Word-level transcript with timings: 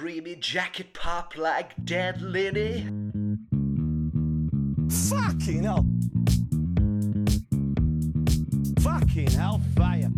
creamy 0.00 0.36
jacket 0.36 0.94
pop 0.94 1.36
like 1.36 1.72
dead 1.84 2.22
Lenny. 2.22 2.82
Fucking 4.88 5.64
hell. 5.64 5.84
Fucking 8.78 9.30
hellfire. 9.32 10.10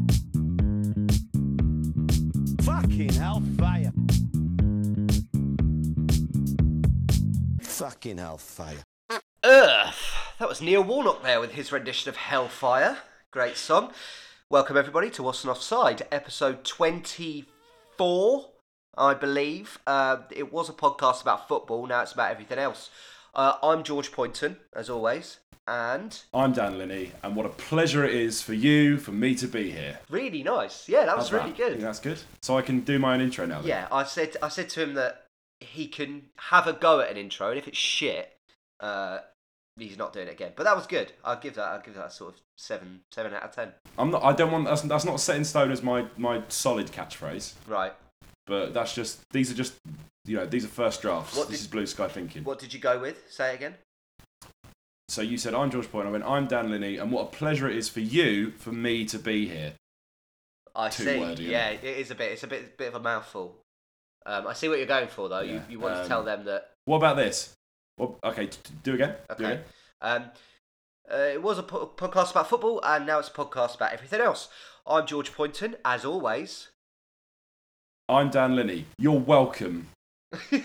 Fucking 2.60 3.14
hellfire. 3.14 3.92
Fucking 7.62 8.18
hellfire. 8.18 8.84
Earth. 9.42 10.34
That 10.38 10.48
was 10.50 10.60
Neil 10.60 10.84
Warnock 10.84 11.22
there 11.22 11.40
with 11.40 11.52
his 11.52 11.72
rendition 11.72 12.10
of 12.10 12.16
Hellfire. 12.16 12.98
Great 13.30 13.56
song. 13.56 13.92
Welcome 14.50 14.76
everybody 14.76 15.08
to 15.08 15.22
What's 15.22 15.42
an 15.44 15.48
Offside, 15.48 16.06
episode 16.12 16.64
24, 16.64 18.50
I 18.96 19.14
believe. 19.14 19.78
Uh, 19.86 20.18
it 20.30 20.52
was 20.52 20.68
a 20.68 20.72
podcast 20.72 21.22
about 21.22 21.48
football, 21.48 21.86
now 21.86 22.02
it's 22.02 22.12
about 22.12 22.30
everything 22.30 22.58
else. 22.58 22.90
Uh, 23.34 23.54
I'm 23.62 23.82
George 23.84 24.10
Poynton, 24.10 24.56
as 24.74 24.90
always, 24.90 25.38
and 25.68 26.20
I'm 26.34 26.52
Dan 26.52 26.78
Linney, 26.78 27.12
and 27.22 27.36
what 27.36 27.46
a 27.46 27.50
pleasure 27.50 28.04
it 28.04 28.14
is 28.14 28.42
for 28.42 28.54
you, 28.54 28.98
for 28.98 29.12
me 29.12 29.34
to 29.36 29.46
be 29.46 29.70
here. 29.70 30.00
really 30.10 30.42
nice. 30.42 30.88
Yeah, 30.88 31.04
that 31.06 31.16
was 31.16 31.26
How's 31.28 31.32
really 31.32 31.50
that? 31.50 31.56
Think 31.56 31.74
good. 31.78 31.80
that's 31.80 32.00
good. 32.00 32.18
So 32.42 32.58
I 32.58 32.62
can 32.62 32.80
do 32.80 32.98
my 32.98 33.14
own 33.14 33.20
intro 33.20 33.46
now. 33.46 33.60
Then. 33.60 33.68
Yeah, 33.68 33.88
I 33.92 34.02
said 34.04 34.36
I 34.42 34.48
said 34.48 34.68
to 34.70 34.82
him 34.82 34.94
that 34.94 35.26
he 35.60 35.86
can 35.86 36.22
have 36.50 36.66
a 36.66 36.72
go 36.72 37.00
at 37.00 37.10
an 37.10 37.16
intro, 37.16 37.50
and 37.50 37.58
if 37.58 37.68
it's 37.68 37.78
shit, 37.78 38.32
uh, 38.80 39.18
he's 39.78 39.96
not 39.96 40.12
doing 40.12 40.26
it 40.26 40.32
again. 40.32 40.52
But 40.56 40.64
that 40.64 40.74
was 40.74 40.88
good. 40.88 41.12
I'll 41.24 41.38
give 41.38 41.54
that. 41.54 41.66
I'll 41.68 41.80
give 41.82 41.94
that 41.94 42.06
a 42.06 42.10
sort 42.10 42.34
of 42.34 42.40
seven, 42.58 43.02
seven 43.12 43.32
out 43.32 43.44
of 43.44 43.54
ten. 43.54 43.72
I'm 43.96 44.10
not. 44.10 44.24
I 44.24 44.32
don't 44.32 44.50
want. 44.50 44.64
That's, 44.64 44.82
that's 44.82 45.04
not 45.04 45.20
set 45.20 45.36
in 45.36 45.44
stone 45.44 45.70
as 45.70 45.84
my 45.84 46.06
my 46.16 46.42
solid 46.48 46.88
catchphrase. 46.88 47.54
Right. 47.68 47.92
But 48.50 48.74
that's 48.74 48.92
just. 48.94 49.20
These 49.30 49.50
are 49.52 49.54
just. 49.54 49.74
You 50.26 50.36
know, 50.38 50.44
these 50.46 50.64
are 50.64 50.68
first 50.68 51.00
drafts. 51.02 51.36
What 51.36 51.48
this 51.48 51.60
did- 51.60 51.64
is 51.66 51.70
blue 51.70 51.86
sky 51.86 52.08
thinking. 52.08 52.42
What 52.44 52.58
did 52.58 52.74
you 52.74 52.80
go 52.80 52.98
with? 52.98 53.22
Say 53.30 53.52
it 53.52 53.54
again. 53.54 53.74
So 55.08 55.22
you 55.22 55.38
said 55.38 55.54
I'm 55.54 55.70
George 55.70 55.90
Point. 55.90 56.06
I 56.06 56.10
went 56.10 56.24
I'm 56.24 56.46
Dan 56.46 56.70
Linney, 56.70 56.96
and 56.98 57.10
what 57.10 57.22
a 57.22 57.30
pleasure 57.30 57.68
it 57.70 57.76
is 57.76 57.88
for 57.88 58.00
you, 58.00 58.50
for 58.58 58.70
me 58.72 59.04
to 59.06 59.18
be 59.18 59.48
here. 59.48 59.72
I 60.74 60.88
Two 60.88 61.04
see. 61.04 61.18
wordy, 61.18 61.44
yeah, 61.44 61.70
it? 61.70 61.82
is 61.84 62.10
a 62.10 62.14
bit. 62.14 62.32
It's 62.32 62.42
a 62.42 62.46
bit, 62.46 62.76
bit 62.76 62.88
of 62.88 62.94
a 62.94 63.00
mouthful. 63.00 63.56
Um, 64.26 64.46
I 64.46 64.52
see 64.52 64.68
what 64.68 64.78
you're 64.78 64.86
going 64.86 65.08
for, 65.08 65.28
though. 65.28 65.40
You, 65.40 65.54
Yeah, 65.54 65.62
you 65.68 65.80
want 65.80 65.94
to 65.96 66.02
um, 66.02 66.08
tell 66.08 66.22
them 66.22 66.44
that. 66.44 66.70
What 66.84 66.98
about 66.98 67.16
this? 67.16 67.54
Well, 67.98 68.18
okay, 68.24 68.48
do 68.84 68.94
again. 68.94 69.14
Do 69.30 69.34
Okay. 69.34 69.44
again. 69.44 69.64
Um, 70.00 70.24
uh, 71.12 71.16
it 71.16 71.42
was 71.42 71.58
a 71.58 71.62
po- 71.64 71.92
podcast 71.96 72.30
about 72.32 72.48
football, 72.48 72.80
and 72.84 73.04
now 73.06 73.18
it's 73.18 73.28
a 73.28 73.32
podcast 73.32 73.74
about 73.76 73.92
everything 73.92 74.20
else. 74.20 74.48
I'm 74.86 75.06
George 75.06 75.32
Poynton, 75.32 75.76
as 75.84 76.04
always. 76.04 76.68
I'm 78.10 78.28
Dan 78.28 78.56
Linney. 78.56 78.86
You're 78.98 79.20
welcome. 79.20 79.86
That's- 80.50 80.64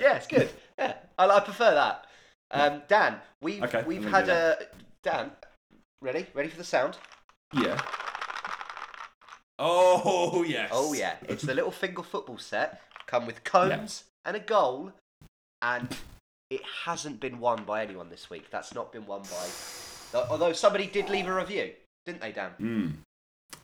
yeah, 0.00 0.16
it's 0.16 0.26
good. 0.26 0.48
Yeah, 0.78 0.94
I, 1.18 1.26
I 1.28 1.40
prefer 1.40 1.74
that. 1.74 2.06
Um, 2.50 2.80
Dan, 2.88 3.16
we've 3.42 3.62
Okay, 3.64 3.84
we've 3.86 4.04
had 4.08 4.30
a 4.30 4.56
Dan. 5.02 5.30
Ready? 6.00 6.26
Ready 6.32 6.48
for 6.48 6.56
the 6.56 6.64
sound? 6.64 6.96
Yeah. 7.52 7.78
Oh 9.58 10.42
yes. 10.42 10.70
Oh 10.72 10.94
yeah, 10.94 11.16
it's 11.28 11.42
the 11.42 11.52
little 11.54 11.70
finger 11.70 12.02
football 12.02 12.38
set. 12.38 12.80
Come 13.06 13.26
with 13.26 13.44
cones 13.44 14.04
and 14.24 14.36
a 14.36 14.40
goal, 14.40 14.92
and 15.60 15.94
it 16.50 16.62
hasn't 16.86 17.20
been 17.20 17.40
won 17.40 17.64
by 17.64 17.82
anyone 17.82 18.08
this 18.08 18.30
week. 18.30 18.50
That's 18.50 18.74
not 18.74 18.90
been 18.90 19.04
won 19.06 19.20
by. 19.22 20.18
Although 20.30 20.54
somebody 20.54 20.86
did 20.86 21.10
leave 21.10 21.26
a 21.26 21.34
review, 21.34 21.72
didn't 22.06 22.22
they, 22.22 22.32
Dan? 22.32 22.50
Hmm. 22.58 22.86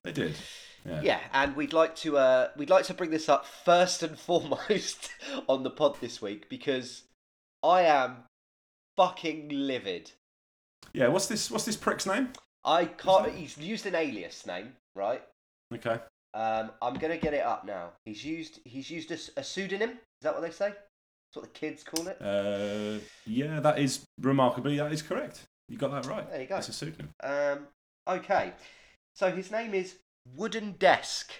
They 0.04 0.12
did. 0.12 0.34
Yeah. 0.84 1.00
Yeah, 1.02 1.20
and 1.32 1.54
we'd 1.54 1.72
like 1.72 1.94
to 1.96 2.18
uh, 2.18 2.48
we'd 2.56 2.70
like 2.70 2.84
to 2.86 2.94
bring 2.94 3.10
this 3.10 3.28
up 3.28 3.46
first 3.46 4.02
and 4.02 4.18
foremost 4.18 5.10
on 5.48 5.62
the 5.62 5.70
pod 5.70 6.00
this 6.00 6.20
week 6.20 6.48
because 6.48 7.04
I 7.62 7.82
am 7.82 8.24
fucking 8.96 9.48
livid. 9.50 10.12
Yeah. 10.92 11.08
What's 11.08 11.26
this? 11.26 11.50
What's 11.50 11.64
this 11.64 11.76
prick's 11.76 12.06
name? 12.06 12.30
I 12.64 12.86
can't. 12.86 13.32
He's 13.32 13.56
used 13.58 13.86
an 13.86 13.94
alias 13.94 14.46
name, 14.46 14.72
right? 14.94 15.22
Okay. 15.74 15.98
Um, 16.34 16.70
I'm 16.80 16.94
gonna 16.94 17.18
get 17.18 17.34
it 17.34 17.44
up 17.44 17.64
now. 17.66 17.90
He's 18.04 18.24
used 18.24 18.60
he's 18.64 18.90
used 18.90 19.10
a, 19.10 19.40
a 19.40 19.44
pseudonym. 19.44 19.90
Is 19.90 20.22
that 20.22 20.34
what 20.34 20.42
they 20.42 20.50
say? 20.50 20.68
That's 20.68 21.36
what 21.36 21.52
the 21.52 21.58
kids 21.58 21.82
call 21.82 22.08
it. 22.08 22.20
Uh, 22.20 22.98
yeah, 23.26 23.60
that 23.60 23.78
is 23.78 24.04
remarkably 24.20 24.76
that 24.76 24.92
is 24.92 25.02
correct. 25.02 25.44
You 25.68 25.78
got 25.78 25.90
that 25.92 26.06
right. 26.06 26.28
There 26.30 26.40
you 26.40 26.46
go. 26.46 26.56
It's 26.56 26.68
a 26.68 26.72
pseudonym. 26.72 27.10
Um, 27.22 27.66
okay, 28.06 28.52
so 29.14 29.30
his 29.30 29.50
name 29.50 29.74
is 29.74 29.96
Wooden 30.36 30.72
Desk. 30.72 31.32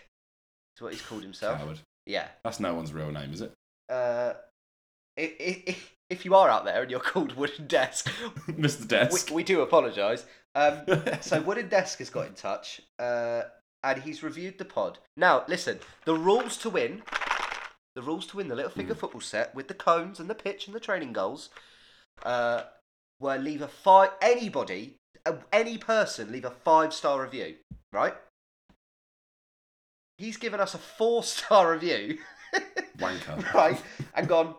Is 0.77 0.83
what 0.83 0.93
he's 0.93 1.03
called 1.03 1.23
himself. 1.23 1.59
Coward. 1.59 1.81
Yeah. 2.07 2.29
That's 2.45 2.61
no 2.61 2.75
one's 2.75 2.93
real 2.93 3.11
name, 3.11 3.33
is 3.33 3.41
it? 3.41 3.53
Uh, 3.89 4.35
i 5.19 5.35
i 5.69 5.77
if 6.13 6.27
you 6.27 6.35
are 6.35 6.51
out 6.51 6.67
there 6.67 6.83
and 6.83 6.91
you're 6.91 7.01
called 7.01 7.37
Wooden 7.37 7.67
Desk, 7.67 8.07
Mr. 8.49 8.81
we, 8.81 8.87
Desk. 8.87 9.31
we 9.31 9.43
do 9.43 9.63
apologise. 9.63 10.27
Um, 10.55 10.83
so 11.23 11.41
Wooden 11.41 11.69
Desk 11.69 11.99
has 12.01 12.11
got 12.11 12.27
in 12.27 12.35
touch, 12.35 12.83
uh, 12.99 13.43
and 13.83 14.03
he's 14.03 14.23
reviewed 14.23 14.59
the 14.59 14.67
pod. 14.67 14.99
Now, 15.17 15.45
listen, 15.49 15.79
the 16.05 16.15
rules 16.15 16.59
to 16.59 16.71
win, 16.71 17.03
the 17.97 18.03
rules 18.03 18.27
to 18.27 18.37
win 18.37 18.49
the 18.49 18.55
little 18.55 18.71
finger 18.71 18.95
football 18.95 19.23
set 19.23 19.55
with 19.55 19.69
the 19.69 19.75
cones 19.75 20.21
and 20.21 20.29
the 20.29 20.35
pitch 20.35 20.67
and 20.67 20.77
the 20.77 20.81
training 20.81 21.15
goals, 21.15 21.49
uh, 22.25 22.65
were 23.19 23.39
leave 23.39 23.63
a 23.63 23.69
five. 23.69 24.11
Anybody, 24.21 24.97
uh, 25.25 25.37
any 25.51 25.79
person, 25.79 26.31
leave 26.31 26.45
a 26.45 26.51
five 26.51 26.93
star 26.93 27.23
review. 27.23 27.57
Right? 27.91 28.15
He's 30.23 30.37
given 30.37 30.61
us 30.61 30.75
a 30.75 30.79
four 30.79 31.25
star 31.25 31.73
review. 31.73 32.19
Wanker. 32.99 33.53
right, 33.55 33.83
and 34.15 34.29
gone. 34.29 34.55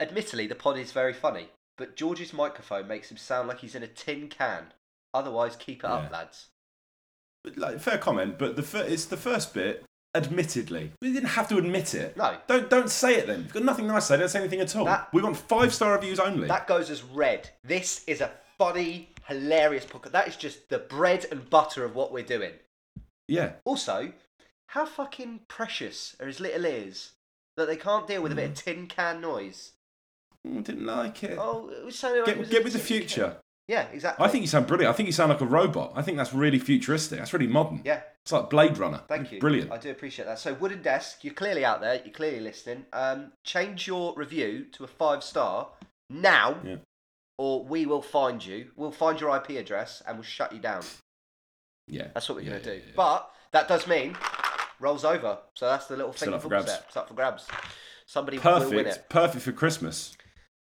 Admittedly, 0.00 0.48
the 0.48 0.56
pod 0.56 0.78
is 0.78 0.90
very 0.90 1.12
funny, 1.12 1.48
but 1.78 1.94
George's 1.94 2.32
microphone 2.32 2.88
makes 2.88 3.08
him 3.10 3.16
sound 3.16 3.46
like 3.46 3.60
he's 3.60 3.76
in 3.76 3.84
a 3.84 3.86
tin 3.86 4.26
can. 4.28 4.64
Otherwise, 5.12 5.54
keep 5.54 5.78
it 5.78 5.84
up, 5.84 6.10
lads. 6.10 6.48
Like, 7.56 7.78
fair 7.78 7.98
comment, 7.98 8.36
but 8.36 8.56
the 8.56 8.62
fir- 8.64 8.86
it's 8.88 9.04
the 9.04 9.16
first 9.16 9.54
bit. 9.54 9.84
Admittedly, 10.16 10.90
we 11.02 11.12
didn't 11.12 11.28
have 11.30 11.48
to 11.48 11.58
admit 11.58 11.94
it. 11.94 12.16
No, 12.16 12.36
Don't 12.48 12.68
don't 12.70 12.90
say 12.90 13.16
it 13.16 13.26
then. 13.28 13.42
You've 13.42 13.52
got 13.52 13.62
nothing 13.64 13.86
nice 13.86 14.08
to 14.08 14.14
say. 14.14 14.16
Don't 14.16 14.28
say 14.28 14.40
anything 14.40 14.60
at 14.60 14.74
all. 14.74 14.86
That- 14.86 15.08
we 15.12 15.22
want 15.22 15.36
five 15.36 15.72
star 15.72 15.92
reviews 15.92 16.18
only. 16.18 16.48
that 16.48 16.66
goes 16.66 16.90
as 16.90 17.02
red. 17.04 17.48
This 17.62 18.02
is 18.08 18.20
a 18.20 18.30
funny, 18.58 19.10
hilarious 19.28 19.84
podcast. 19.84 20.10
That 20.12 20.26
is 20.26 20.36
just 20.36 20.68
the 20.68 20.78
bread 20.80 21.26
and 21.30 21.48
butter 21.50 21.84
of 21.84 21.94
what 21.94 22.10
we're 22.12 22.24
doing. 22.24 22.52
yeah. 23.28 23.52
Also, 23.64 24.12
how 24.74 24.84
fucking 24.84 25.40
precious 25.48 26.16
are 26.20 26.26
his 26.26 26.40
little 26.40 26.66
ears 26.66 27.12
that 27.56 27.66
they 27.66 27.76
can't 27.76 28.08
deal 28.08 28.22
with 28.22 28.32
a 28.32 28.34
bit 28.34 28.50
of 28.50 28.54
tin 28.56 28.86
can 28.88 29.20
noise? 29.20 29.72
Mm, 30.46 30.64
didn't 30.64 30.84
like 30.86 31.22
it. 31.22 31.38
Oh, 31.40 31.68
it 31.70 31.84
was 31.84 31.96
sounding 31.98 32.22
like 32.22 32.28
it 32.30 32.38
was 32.38 32.48
get 32.48 32.56
get 32.56 32.64
with 32.64 32.72
the 32.72 32.78
tin 32.80 32.86
future. 32.86 33.24
can. 33.28 33.36
Yeah, 33.68 33.82
exactly. 33.92 34.26
I 34.26 34.28
think 34.28 34.42
you 34.42 34.48
sound 34.48 34.66
brilliant. 34.66 34.92
I 34.92 34.96
think 34.96 35.06
you 35.06 35.12
sound 35.12 35.30
like 35.30 35.40
a 35.40 35.46
robot. 35.46 35.92
I 35.94 36.02
think 36.02 36.18
that's 36.18 36.34
really 36.34 36.58
futuristic. 36.58 37.18
That's 37.18 37.32
really 37.32 37.46
modern. 37.46 37.80
Yeah, 37.84 38.00
It's 38.22 38.32
like 38.32 38.50
Blade 38.50 38.76
Runner. 38.76 39.00
Thank 39.08 39.32
you. 39.32 39.38
Brilliant. 39.40 39.72
I 39.72 39.78
do 39.78 39.90
appreciate 39.90 40.26
that. 40.26 40.38
So, 40.38 40.52
Wooden 40.54 40.82
Desk, 40.82 41.22
you're 41.24 41.32
clearly 41.32 41.64
out 41.64 41.80
there. 41.80 41.94
You're 42.04 42.12
clearly 42.12 42.40
listening. 42.40 42.84
Um, 42.92 43.32
change 43.42 43.86
your 43.86 44.12
review 44.16 44.66
to 44.72 44.84
a 44.84 44.86
five 44.86 45.22
star 45.24 45.68
now, 46.10 46.58
Yeah. 46.62 46.76
or 47.38 47.64
we 47.64 47.86
will 47.86 48.02
find 48.02 48.44
you. 48.44 48.70
We'll 48.76 48.90
find 48.90 49.18
your 49.18 49.34
IP 49.34 49.50
address 49.56 50.02
and 50.06 50.16
we'll 50.18 50.24
shut 50.24 50.52
you 50.52 50.58
down. 50.58 50.82
Yeah. 51.86 52.08
That's 52.12 52.28
what 52.28 52.36
we're 52.36 52.42
Yeah, 52.42 52.50
going 52.50 52.62
to 52.64 52.68
yeah, 52.70 52.76
do. 52.80 52.82
yeah. 52.88 52.92
But 52.96 53.30
that 53.52 53.66
does 53.68 53.86
mean 53.86 54.14
rolls 54.80 55.04
over. 55.04 55.38
So 55.54 55.66
that's 55.66 55.86
the 55.86 55.96
little 55.96 56.12
thing 56.12 56.32
up 56.32 56.42
for 56.42 56.48
grabs. 56.48 56.70
set. 56.70 56.84
It's 56.88 56.96
up 56.96 57.08
for 57.08 57.14
grabs. 57.14 57.46
Somebody 58.06 58.38
will 58.38 58.52
win 58.70 58.84
Perfect. 58.84 58.96
it. 58.96 59.08
Perfect 59.08 59.44
for 59.44 59.52
Christmas. 59.52 60.16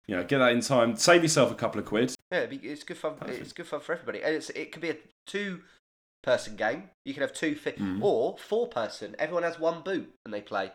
You 0.09 0.17
know, 0.17 0.25
get 0.25 0.39
that 0.39 0.53
in 0.53 0.61
time. 0.61 0.97
Save 0.97 1.23
yourself 1.23 1.51
a 1.51 1.55
couple 1.55 1.79
of 1.81 1.85
quid. 1.87 2.15
Yeah, 2.31 2.47
it's 2.51 2.85
good 2.85 2.97
fun. 2.97 3.17
Perfect. 3.17 3.41
It's 3.41 3.53
good 3.53 3.67
fun 3.67 3.81
for 3.81 3.93
everybody. 3.93 4.23
And 4.23 4.35
it's, 4.37 4.51
it 4.51 4.71
could 4.73 4.81
be 4.83 4.91
a 4.91 4.97
two-person 5.27 6.57
game. 6.57 6.91
You 7.05 7.13
can 7.13 7.23
have 7.23 7.33
two, 7.33 7.55
fi- 7.57 7.73
Mhm. 7.73 8.01
or 8.03 8.37
four-person. 8.39 9.17
Everyone 9.19 9.43
has 9.43 9.59
one 9.59 9.83
boot 9.83 10.13
and 10.25 10.33
they 10.33 10.41
play. 10.41 10.71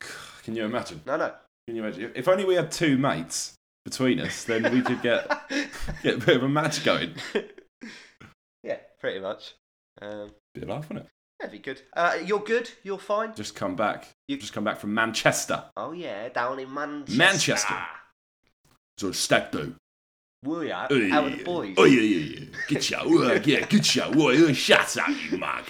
Can 0.44 0.54
you 0.54 0.64
imagine? 0.64 1.00
No, 1.06 1.16
no. 1.16 1.32
Can 1.66 1.76
you 1.76 1.82
imagine? 1.84 2.04
If- 2.04 2.16
If 2.16 2.28
only 2.28 2.44
we 2.44 2.54
had 2.54 2.70
two 2.70 2.96
mates 2.98 3.54
between 3.84 4.20
us, 4.20 4.44
then 4.44 4.70
we 4.72 4.82
could 4.82 5.00
get 5.02 5.26
get 6.02 6.14
a 6.16 6.18
bit 6.26 6.36
of 6.36 6.42
a 6.42 6.48
match 6.48 6.84
going. 6.84 7.14
yeah, 8.62 8.78
pretty 9.00 9.20
much. 9.20 9.54
Um, 10.02 10.30
Be 10.54 10.62
a 10.62 10.66
laugh, 10.66 10.88
wouldn't 10.88 11.06
it? 11.06 11.12
That'd 11.40 11.52
be 11.52 11.58
good. 11.58 11.82
Uh, 11.94 12.16
you're 12.24 12.40
good. 12.40 12.70
You're 12.82 12.98
fine. 12.98 13.34
Just 13.34 13.54
come 13.54 13.76
back. 13.76 14.08
You- 14.28 14.36
Just 14.36 14.52
come 14.52 14.64
back 14.64 14.78
from 14.78 14.94
Manchester. 14.94 15.64
Oh 15.76 15.92
yeah, 15.92 16.28
down 16.28 16.58
in 16.58 16.72
Manchester. 16.72 17.16
Manchester. 17.18 17.76
So 18.98 19.12
stack 19.12 19.52
though. 19.52 19.72
Woo 20.44 20.62
ya, 20.62 20.86
Oi, 20.92 21.10
out 21.12 21.24
with 21.24 21.38
the 21.38 21.44
boys. 21.44 21.74
Oh 21.76 21.84
yeah, 21.84 22.00
yeah, 22.00 22.36
yeah. 22.38 22.46
Good 22.68 22.84
show. 22.84 23.00
Oh, 23.02 23.40
yeah, 23.44 23.66
good 23.66 23.84
show. 23.84 24.10
Oh, 24.14 24.52
shut 24.52 24.96
up, 24.98 25.08
you 25.30 25.38
mug. 25.38 25.64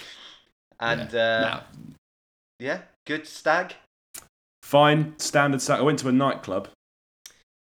And 0.79 1.11
yeah. 1.11 1.19
uh, 1.19 1.41
Nah. 1.41 1.61
yeah, 2.59 2.81
good 3.07 3.25
stag. 3.27 3.73
Fine, 4.61 5.17
standard 5.17 5.61
stag. 5.61 5.79
I 5.79 5.83
went 5.83 5.99
to 5.99 6.09
a 6.09 6.11
nightclub. 6.11 6.67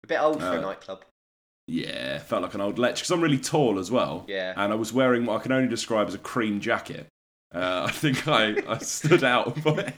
A 0.05 0.07
bit 0.07 0.21
old 0.21 0.41
for 0.41 0.47
a 0.47 0.59
Uh, 0.59 0.61
nightclub. 0.61 1.05
Yeah, 1.69 2.19
felt 2.19 2.43
like 2.43 2.55
an 2.55 2.61
old 2.61 2.79
lech 2.79 2.95
because 2.95 3.11
I'm 3.11 3.21
really 3.21 3.39
tall 3.39 3.79
as 3.79 3.91
well. 3.91 4.25
Yeah. 4.29 4.55
And 4.57 4.73
I 4.73 4.77
was 4.77 4.93
wearing 4.93 5.27
what 5.27 5.41
I 5.41 5.43
can 5.43 5.53
only 5.53 5.69
describe 5.69 6.09
as 6.09 6.15
a 6.15 6.19
cream 6.19 6.61
jacket. 6.61 7.07
Uh, 7.55 7.85
I 7.89 7.91
think 7.91 8.27
I, 8.27 8.57
I 8.67 8.79
stood 8.79 9.25
out, 9.25 9.63
but 9.63 9.95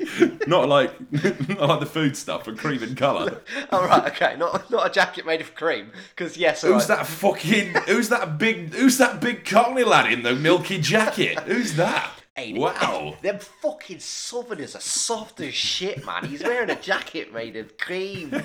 not 0.47 0.69
like 0.69 0.93
not 1.49 1.69
like 1.69 1.81
the 1.81 1.87
food 1.87 2.17
stuff, 2.17 2.45
but 2.45 2.59
cream 2.59 2.83
in 2.83 2.95
colour. 2.95 3.43
All 3.71 3.87
right, 3.87 4.11
okay, 4.13 4.37
not 4.37 4.71
not 4.71 4.87
a 4.87 4.91
jacket 4.91 5.27
made 5.27 5.41
of 5.41 5.55
cream, 5.55 5.93
because 6.11 6.37
yes, 6.37 6.63
Who's 6.63 6.89
right. 6.89 6.99
that 6.99 7.07
fucking? 7.07 7.75
Who's 7.87 8.09
that 8.09 8.39
big? 8.39 8.75
Who's 8.75 8.99
that 8.99 9.21
big 9.21 9.45
Cockney 9.45 9.85
lad 9.85 10.13
in 10.13 10.23
the 10.23 10.35
milky 10.35 10.81
jacket? 10.81 11.39
Who's 11.41 11.75
that? 11.77 12.11
Ain't 12.37 12.57
it? 12.57 12.61
Wow. 12.61 13.17
Them 13.23 13.39
fucking 13.39 14.01
southerners 14.01 14.75
are 14.75 14.81
soft 14.81 15.41
as 15.41 15.55
shit, 15.55 16.05
man. 16.05 16.25
He's 16.25 16.43
wearing 16.43 16.71
a 16.71 16.81
jacket 16.81 17.33
made 17.33 17.55
of 17.55 17.79
cream. 17.79 18.43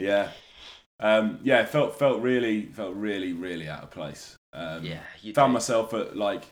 Yeah, 0.00 0.30
um, 0.98 1.38
yeah. 1.44 1.64
Felt 1.64 1.96
felt 1.96 2.20
really 2.20 2.66
felt 2.66 2.96
really 2.96 3.32
really 3.32 3.68
out 3.68 3.84
of 3.84 3.90
place. 3.92 4.36
Um, 4.52 4.84
yeah, 4.84 5.00
found 5.34 5.50
do. 5.50 5.54
myself 5.54 5.94
at 5.94 6.16
like 6.16 6.42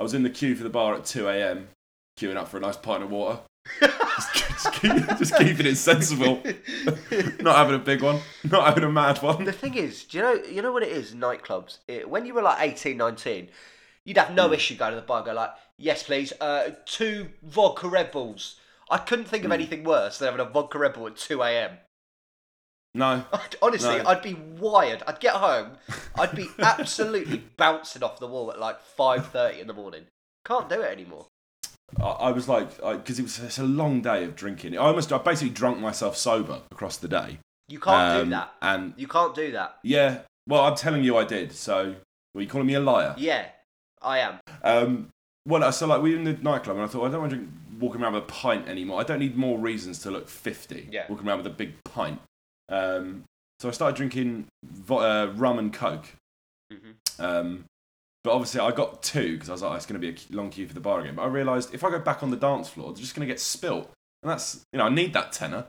I 0.00 0.02
was 0.02 0.14
in 0.14 0.22
the 0.22 0.30
queue 0.30 0.54
for 0.54 0.62
the 0.62 0.70
bar 0.70 0.94
at 0.94 1.04
two 1.04 1.28
a.m. 1.28 1.68
queuing 2.18 2.36
up 2.36 2.48
for 2.48 2.56
a 2.56 2.60
nice 2.60 2.76
pint 2.76 3.02
of 3.02 3.10
water. 3.10 3.40
just, 3.80 4.34
just 4.48 4.72
keep- 4.74 5.06
just 5.18 5.36
keeping 5.36 5.66
it 5.66 5.76
sensible, 5.76 6.40
not 7.40 7.56
having 7.56 7.74
a 7.74 7.78
big 7.78 8.02
one, 8.02 8.20
not 8.50 8.66
having 8.66 8.84
a 8.84 8.88
mad 8.90 9.18
one. 9.18 9.44
The 9.44 9.52
thing 9.52 9.74
is, 9.74 10.04
do 10.04 10.18
you 10.18 10.22
know 10.22 10.32
you 10.34 10.62
know 10.62 10.72
what 10.72 10.82
it 10.82 10.90
is? 10.90 11.14
Nightclubs. 11.14 11.78
It, 11.88 12.08
when 12.08 12.24
you 12.26 12.34
were 12.34 12.42
like 12.42 12.58
18, 12.60 12.96
19, 12.96 13.48
you'd 14.04 14.16
have 14.18 14.32
no 14.32 14.52
issue 14.52 14.76
going 14.76 14.92
to 14.92 14.96
the 14.96 15.02
bar 15.02 15.18
and 15.18 15.26
go 15.26 15.32
like, 15.34 15.50
"Yes, 15.76 16.02
please, 16.04 16.32
uh, 16.40 16.70
two 16.86 17.28
vodka 17.42 17.88
Red 17.88 18.10
Bulls." 18.12 18.56
I 18.90 18.96
couldn't 18.98 19.26
think 19.26 19.44
of 19.44 19.48
Hmm. 19.48 19.52
anything 19.54 19.84
worse 19.84 20.18
than 20.18 20.32
having 20.32 20.46
a 20.46 20.48
vodka 20.48 20.78
Red 20.78 20.94
Bull 20.94 21.08
at 21.08 21.16
two 21.16 21.42
a.m. 21.42 21.72
No, 22.98 23.24
Honestly, 23.62 23.98
No. 24.02 24.08
I'd 24.08 24.22
be 24.22 24.34
wired. 24.34 25.02
I'd 25.06 25.20
get 25.20 25.34
home, 25.34 25.72
I'd 26.16 26.34
be 26.34 26.48
absolutely 26.58 27.44
bouncing 27.56 28.02
off 28.02 28.18
the 28.18 28.26
wall 28.26 28.50
at 28.50 28.58
like 28.60 28.80
five 28.80 29.28
thirty 29.28 29.60
in 29.60 29.66
the 29.66 29.72
morning. 29.72 30.04
Can't 30.44 30.68
do 30.68 30.80
it 30.80 30.90
anymore. 30.92 31.26
I, 32.00 32.04
I 32.08 32.32
was 32.32 32.48
like, 32.48 32.76
because 32.76 33.18
it 33.18 33.22
was 33.22 33.38
it's 33.38 33.58
a 33.58 33.62
long 33.64 34.02
day 34.02 34.24
of 34.24 34.34
drinking. 34.36 34.74
I 34.76 34.82
almost, 34.82 35.12
I 35.12 35.18
basically 35.18 35.50
drunk 35.54 35.78
myself 35.78 36.16
sober 36.16 36.60
across 36.70 36.96
the 36.98 37.08
day. 37.08 37.38
You 37.68 37.78
can't 37.80 38.18
Um, 38.20 38.24
do 38.24 38.30
that. 38.30 38.52
And 38.62 38.94
You 38.96 39.06
can't 39.08 39.34
do 39.34 39.52
that. 39.52 39.78
yeah, 39.82 40.20
well, 40.46 40.64
I'm 40.64 40.74
telling 40.74 41.04
you, 41.04 41.16
I 41.16 41.24
did. 41.24 41.52
So, 41.52 41.94
were 42.34 42.40
you 42.42 42.48
calling 42.48 42.66
me 42.66 42.74
a 42.74 42.80
liar? 42.80 43.14
Yeah, 43.18 43.46
I 44.02 44.18
am. 44.20 44.38
Um, 44.62 45.08
well, 45.46 45.70
so 45.72 45.86
like 45.86 46.02
we 46.02 46.10
were 46.12 46.16
in 46.18 46.24
the 46.24 46.32
nightclub, 46.34 46.76
and 46.76 46.84
I 46.84 46.88
thought 46.88 47.06
I 47.06 47.10
don't 47.10 47.20
want 47.20 47.30
to 47.30 47.36
drink, 47.36 47.50
walking 47.78 48.02
around 48.02 48.14
with 48.14 48.24
a 48.24 48.26
pint 48.26 48.68
anymore. 48.68 49.00
I 49.00 49.04
don't 49.04 49.18
need 49.20 49.36
more 49.36 49.58
reasons 49.58 49.98
to 50.00 50.10
look 50.10 50.28
fifty. 50.28 50.88
Yeah. 50.90 51.04
Walking 51.08 51.26
around 51.28 51.38
with 51.38 51.46
a 51.46 51.50
big 51.56 51.72
pint. 51.84 52.20
Um, 52.68 53.24
so 53.60 53.68
I 53.68 53.72
started 53.72 53.96
drinking 53.96 54.46
vo- 54.64 54.98
uh, 55.00 55.32
rum 55.34 55.58
and 55.58 55.72
coke. 55.72 56.06
Mhm. 56.72 56.94
Um, 57.18 57.64
but 58.24 58.32
obviously 58.32 58.60
I 58.60 58.70
got 58.72 59.02
two 59.02 59.32
because 59.34 59.48
I 59.48 59.52
was 59.52 59.62
like, 59.62 59.72
oh, 59.72 59.74
it's 59.74 59.86
going 59.86 60.00
to 60.00 60.12
be 60.12 60.16
a 60.32 60.36
long 60.36 60.50
queue 60.50 60.66
for 60.68 60.74
the 60.74 60.80
bar 60.80 61.00
again. 61.00 61.14
But 61.14 61.22
I 61.22 61.26
realised 61.26 61.72
if 61.74 61.82
I 61.82 61.90
go 61.90 61.98
back 61.98 62.22
on 62.22 62.30
the 62.30 62.36
dance 62.36 62.68
floor, 62.68 62.92
they're 62.92 63.00
just 63.00 63.14
going 63.14 63.26
to 63.26 63.32
get 63.32 63.40
spilt, 63.40 63.90
and 64.22 64.30
that's 64.30 64.64
you 64.72 64.78
know 64.78 64.84
I 64.86 64.90
need 64.90 65.12
that 65.14 65.32
tenner. 65.32 65.66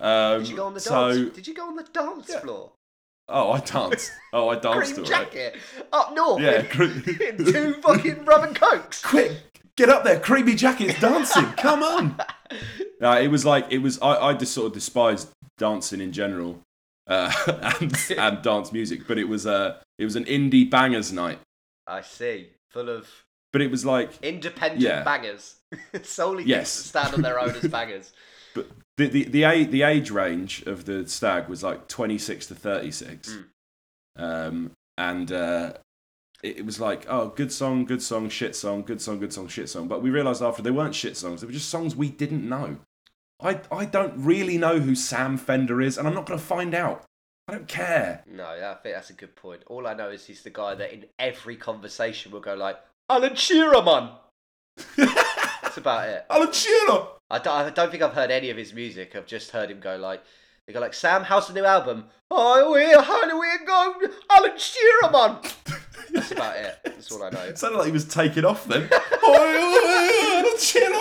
Um, 0.00 0.40
Did 0.42 0.50
you 0.50 0.56
go 0.56 0.66
on 0.66 0.74
the 0.74 0.80
so, 0.80 1.12
dance? 1.14 1.34
Did 1.34 1.46
you 1.48 1.54
go 1.54 1.66
on 1.66 1.76
the 1.76 1.82
dance 1.84 2.26
Yeah. 2.28 2.40
floor? 2.40 2.72
Oh, 3.30 3.52
I 3.52 3.60
danced. 3.60 4.12
Oh, 4.32 4.48
I 4.48 4.58
danced 4.58 4.96
it. 4.98 5.04
jacket 5.06 5.56
up 5.92 6.14
north. 6.14 6.40
Yeah, 6.40 6.60
in, 6.82 7.20
in 7.20 7.44
two 7.52 7.74
fucking 7.82 8.24
rum 8.24 8.44
and 8.44 8.54
cokes. 8.56 9.02
quick, 9.02 9.32
get 9.76 9.88
up 9.88 10.04
there, 10.04 10.20
creamy 10.20 10.54
jacket's 10.54 11.00
dancing. 11.00 11.44
Come 11.52 11.82
on. 11.82 12.16
No, 13.00 13.12
it 13.18 13.28
was 13.28 13.44
like 13.44 13.66
it 13.70 13.78
was. 13.78 13.98
I, 14.00 14.28
I 14.28 14.34
just 14.34 14.52
sort 14.52 14.66
of 14.68 14.72
despised 14.74 15.28
dancing 15.58 16.00
in 16.00 16.12
general, 16.12 16.60
uh, 17.06 17.32
and 17.80 17.94
and 18.18 18.42
dance 18.42 18.72
music. 18.72 19.06
But 19.06 19.18
it 19.18 19.28
was 19.28 19.46
uh, 19.46 19.78
it 19.98 20.04
was 20.04 20.16
an 20.16 20.24
indie 20.24 20.68
bangers 20.70 21.12
night. 21.12 21.38
I 21.86 22.00
see. 22.02 22.50
Full 22.70 22.88
of 22.88 23.08
But 23.52 23.62
it 23.62 23.70
was 23.70 23.84
like 23.84 24.10
independent 24.22 24.82
Yeah. 24.82 25.02
bangers. 25.02 25.56
Solely 26.02 26.44
Yes. 26.44 26.70
stand 26.70 27.14
on 27.14 27.22
their 27.22 27.38
own 27.40 27.50
as 27.50 27.70
bangers. 27.70 28.12
the 28.54 29.06
the 29.08 29.24
the 29.24 29.44
age, 29.44 29.70
the 29.70 29.82
age 29.82 30.10
range 30.10 30.62
of 30.62 30.84
the 30.86 31.06
stag 31.08 31.48
was 31.48 31.62
like 31.62 31.88
twenty 31.88 32.18
six 32.18 32.46
to 32.46 32.54
thirty 32.54 32.90
six, 32.90 33.36
um, 34.16 34.72
and 34.96 35.30
uh, 35.32 35.72
it, 36.42 36.58
it 36.58 36.66
was 36.66 36.80
like 36.80 37.06
oh, 37.08 37.28
good 37.28 37.52
song, 37.52 37.84
good 37.84 38.02
song, 38.02 38.28
shit 38.28 38.54
song, 38.56 38.82
good 38.82 39.00
song, 39.00 39.18
good 39.18 39.32
song, 39.32 39.48
shit 39.48 39.68
song. 39.68 39.88
But 39.88 40.02
we 40.02 40.10
realised 40.10 40.42
after 40.42 40.62
they 40.62 40.70
weren't 40.70 40.94
shit 40.94 41.16
songs; 41.16 41.40
they 41.40 41.46
were 41.46 41.52
just 41.52 41.68
songs 41.70 41.94
we 41.96 42.08
didn't 42.10 42.46
know. 42.48 42.78
I 43.40 43.60
I 43.70 43.84
don't 43.84 44.14
really 44.16 44.58
know 44.58 44.80
who 44.80 44.94
Sam 44.94 45.36
Fender 45.36 45.80
is, 45.80 45.96
and 45.96 46.06
I'm 46.08 46.14
not 46.14 46.26
going 46.26 46.38
to 46.38 46.44
find 46.44 46.74
out. 46.74 47.04
I 47.48 47.52
don't 47.52 47.68
care. 47.68 48.22
No, 48.26 48.44
I 48.44 48.74
think 48.82 48.94
that's 48.94 49.08
a 49.08 49.14
good 49.14 49.34
point. 49.34 49.62
All 49.68 49.86
I 49.86 49.94
know 49.94 50.10
is 50.10 50.26
he's 50.26 50.42
the 50.42 50.50
guy 50.50 50.74
that 50.74 50.92
in 50.92 51.06
every 51.18 51.56
conversation 51.56 52.30
will 52.30 52.40
go 52.40 52.54
like, 52.54 52.76
Alan 53.08 53.36
Shearer, 53.36 53.82
man. 53.82 54.10
That's 54.96 55.78
about 55.78 56.10
it. 56.10 56.26
Alan 56.28 56.52
Shearer. 56.52 57.06
I 57.30 57.38
don't, 57.38 57.54
I 57.54 57.70
don't 57.70 57.90
think 57.90 58.02
I've 58.02 58.12
heard 58.12 58.30
any 58.30 58.50
of 58.50 58.58
his 58.58 58.74
music. 58.74 59.16
I've 59.16 59.26
just 59.26 59.52
heard 59.52 59.70
him 59.70 59.80
go 59.80 59.96
like, 59.96 60.22
they 60.66 60.74
go 60.74 60.80
like, 60.80 60.92
Sam, 60.92 61.24
how's 61.24 61.48
the 61.48 61.54
new 61.54 61.64
album? 61.64 62.04
Oh, 62.30 62.72
we're 62.72 63.00
how 63.00 63.26
do 63.26 63.40
we 63.40 63.66
go? 63.66 63.94
Alan 64.30 64.58
Shearer, 64.58 65.10
man. 65.10 65.38
That's 66.12 66.30
about 66.32 66.56
it. 66.56 66.78
That's 66.84 67.10
all 67.12 67.22
I 67.22 67.30
know. 67.30 67.40
It 67.40 67.58
sounded 67.58 67.78
like 67.78 67.86
he 67.86 67.92
was 67.92 68.04
taking 68.06 68.44
off 68.44 68.66
then. 68.66 68.88
oh. 68.92 70.44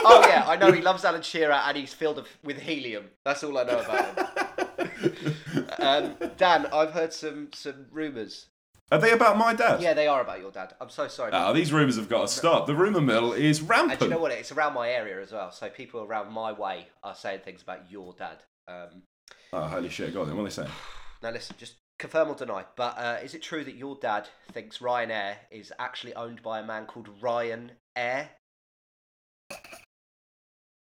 Oh 0.09 0.25
yeah, 0.27 0.45
I 0.47 0.55
know 0.55 0.71
he 0.71 0.81
loves 0.81 1.03
Alan 1.03 1.21
Shearer 1.21 1.51
and 1.51 1.75
he's 1.77 1.93
filled 1.93 2.25
with 2.43 2.59
helium. 2.59 3.05
That's 3.25 3.43
all 3.43 3.57
I 3.57 3.63
know 3.63 3.79
about 3.79 4.17
him. 4.17 4.25
Um, 5.79 6.15
Dan, 6.37 6.65
I've 6.73 6.91
heard 6.91 7.13
some 7.13 7.49
some 7.53 7.85
rumours. 7.91 8.47
Are 8.91 8.97
they 8.97 9.11
about 9.11 9.37
my 9.37 9.53
dad? 9.53 9.79
Yeah, 9.81 9.93
they 9.93 10.07
are 10.07 10.21
about 10.21 10.39
your 10.39 10.49
dad. 10.51 10.73
I'm 10.81 10.89
so 10.89 11.07
sorry. 11.07 11.31
Ah, 11.33 11.53
these 11.53 11.71
rumours 11.71 11.97
have 11.97 12.09
got 12.09 12.21
to 12.21 12.33
stop. 12.33 12.65
The 12.67 12.75
rumour 12.75 13.01
mill 13.01 13.33
is 13.33 13.61
rampant. 13.61 13.91
and 13.91 13.99
do 13.99 14.05
you 14.05 14.11
know 14.11 14.17
what? 14.19 14.31
It's 14.31 14.51
around 14.51 14.73
my 14.73 14.89
area 14.89 15.21
as 15.21 15.31
well. 15.31 15.51
So 15.51 15.69
people 15.69 16.01
around 16.01 16.31
my 16.31 16.51
way 16.51 16.87
are 17.03 17.13
saying 17.15 17.41
things 17.45 17.61
about 17.61 17.91
your 17.91 18.13
dad. 18.17 18.37
Um, 18.67 19.03
Oh, 19.53 19.61
holy 19.61 19.89
shit, 19.89 20.13
go 20.13 20.21
on 20.21 20.27
then. 20.27 20.35
What 20.35 20.43
are 20.43 20.45
they 20.45 20.51
saying? 20.53 20.69
now 21.23 21.31
listen, 21.31 21.55
just 21.59 21.75
confirm 21.97 22.29
or 22.29 22.35
deny. 22.35 22.65
But 22.75 22.97
uh, 22.97 23.17
is 23.23 23.33
it 23.33 23.41
true 23.41 23.63
that 23.63 23.75
your 23.75 23.95
dad 23.95 24.27
thinks 24.51 24.79
Ryanair 24.79 25.35
is 25.51 25.73
actually 25.79 26.13
owned 26.15 26.41
by 26.43 26.59
a 26.59 26.65
man 26.65 26.85
called 26.85 27.09
Ryan 27.21 27.71
Air? 27.95 28.29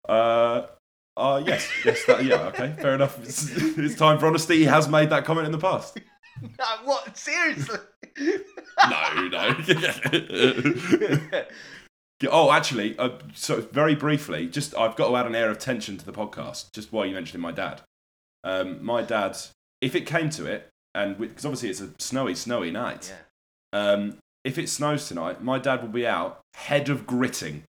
Uh, 0.08 0.68
uh, 1.16 1.42
yes. 1.46 1.70
yes 1.86 2.06
that, 2.06 2.24
yeah, 2.24 2.48
okay, 2.48 2.76
fair 2.80 2.96
enough. 2.96 3.20
It's, 3.22 3.50
it's 3.78 3.96
time 3.96 4.20
for 4.20 4.28
honesty. 4.28 4.58
He 4.58 4.66
has 4.66 4.88
made 4.88 5.10
that 5.10 5.26
comment 5.26 5.46
in 5.46 5.52
the 5.52 5.60
past. 5.60 6.00
No, 6.42 6.66
what? 6.86 7.18
Seriously? 7.18 7.80
No, 8.90 9.28
no. 9.28 9.56
oh, 12.32 12.50
actually, 12.50 12.98
uh, 12.98 13.10
so 13.34 13.60
very 13.60 13.94
briefly, 13.94 14.48
just 14.48 14.74
I've 14.78 14.96
got 14.96 15.10
to 15.10 15.18
add 15.18 15.26
an 15.26 15.36
air 15.36 15.50
of 15.50 15.60
tension 15.60 15.98
to 15.98 16.06
the 16.06 16.14
podcast, 16.14 16.72
just 16.72 16.94
while 16.94 17.06
you 17.06 17.14
mentioned 17.14 17.44
my 17.44 17.52
dad. 17.52 17.82
Um, 18.46 18.82
my 18.82 19.02
dad, 19.02 19.38
if 19.82 19.96
it 19.96 20.06
came 20.06 20.30
to 20.30 20.46
it, 20.46 20.70
and 21.04 21.18
because 21.18 21.46
obviously 21.46 21.70
it's 21.70 21.82
a 21.82 21.90
snowy, 22.00 22.36
snowy 22.36 22.72
night, 22.72 23.14
yeah. 23.14 23.22
Um, 23.92 24.18
if 24.44 24.58
it 24.58 24.70
snows 24.70 25.08
tonight, 25.08 25.44
my 25.44 25.60
dad 25.60 25.82
will 25.82 25.90
be 25.90 26.08
out 26.08 26.40
head 26.56 26.90
of 26.90 27.06
gritting 27.06 27.64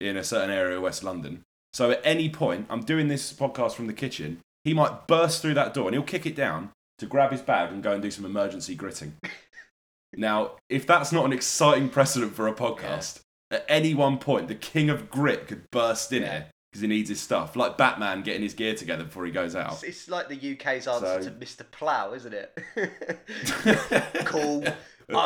in 0.00 0.16
a 0.16 0.24
certain 0.24 0.50
area 0.50 0.76
of 0.76 0.82
West 0.82 1.04
London. 1.04 1.42
So 1.72 1.90
at 1.90 2.00
any 2.04 2.28
point, 2.28 2.66
I'm 2.68 2.82
doing 2.82 3.08
this 3.08 3.32
podcast 3.32 3.72
from 3.72 3.86
the 3.86 3.92
kitchen. 3.92 4.38
He 4.64 4.74
might 4.74 5.06
burst 5.06 5.40
through 5.40 5.54
that 5.54 5.72
door 5.74 5.86
and 5.86 5.94
he'll 5.94 6.02
kick 6.02 6.26
it 6.26 6.34
down 6.34 6.70
to 6.98 7.06
grab 7.06 7.30
his 7.30 7.42
bag 7.42 7.70
and 7.72 7.82
go 7.82 7.92
and 7.92 8.02
do 8.02 8.10
some 8.10 8.24
emergency 8.24 8.74
gritting. 8.74 9.14
now, 10.16 10.52
if 10.68 10.86
that's 10.86 11.12
not 11.12 11.24
an 11.26 11.32
exciting 11.32 11.88
precedent 11.88 12.34
for 12.34 12.48
a 12.48 12.52
podcast, 12.54 13.20
at 13.50 13.64
any 13.68 13.94
one 13.94 14.18
point, 14.18 14.48
the 14.48 14.54
king 14.54 14.90
of 14.90 15.10
grit 15.10 15.46
could 15.46 15.70
burst 15.70 16.12
in 16.12 16.22
Yeah. 16.22 16.30
here 16.32 16.46
because 16.70 16.82
he 16.82 16.88
needs 16.88 17.08
his 17.08 17.20
stuff, 17.20 17.56
like 17.56 17.76
Batman 17.76 18.22
getting 18.22 18.42
his 18.42 18.54
gear 18.54 18.74
together 18.74 19.02
before 19.04 19.26
he 19.26 19.32
goes 19.32 19.56
out. 19.56 19.72
It's, 19.72 19.82
it's 19.82 20.08
like 20.08 20.28
the 20.28 20.36
UK's 20.54 20.86
answer 20.86 21.22
So- 21.22 21.28
to 21.28 21.30
Mr. 21.32 21.68
Plough, 21.70 22.12
isn't 22.14 22.32
it? 22.32 22.56
Call 24.24 24.62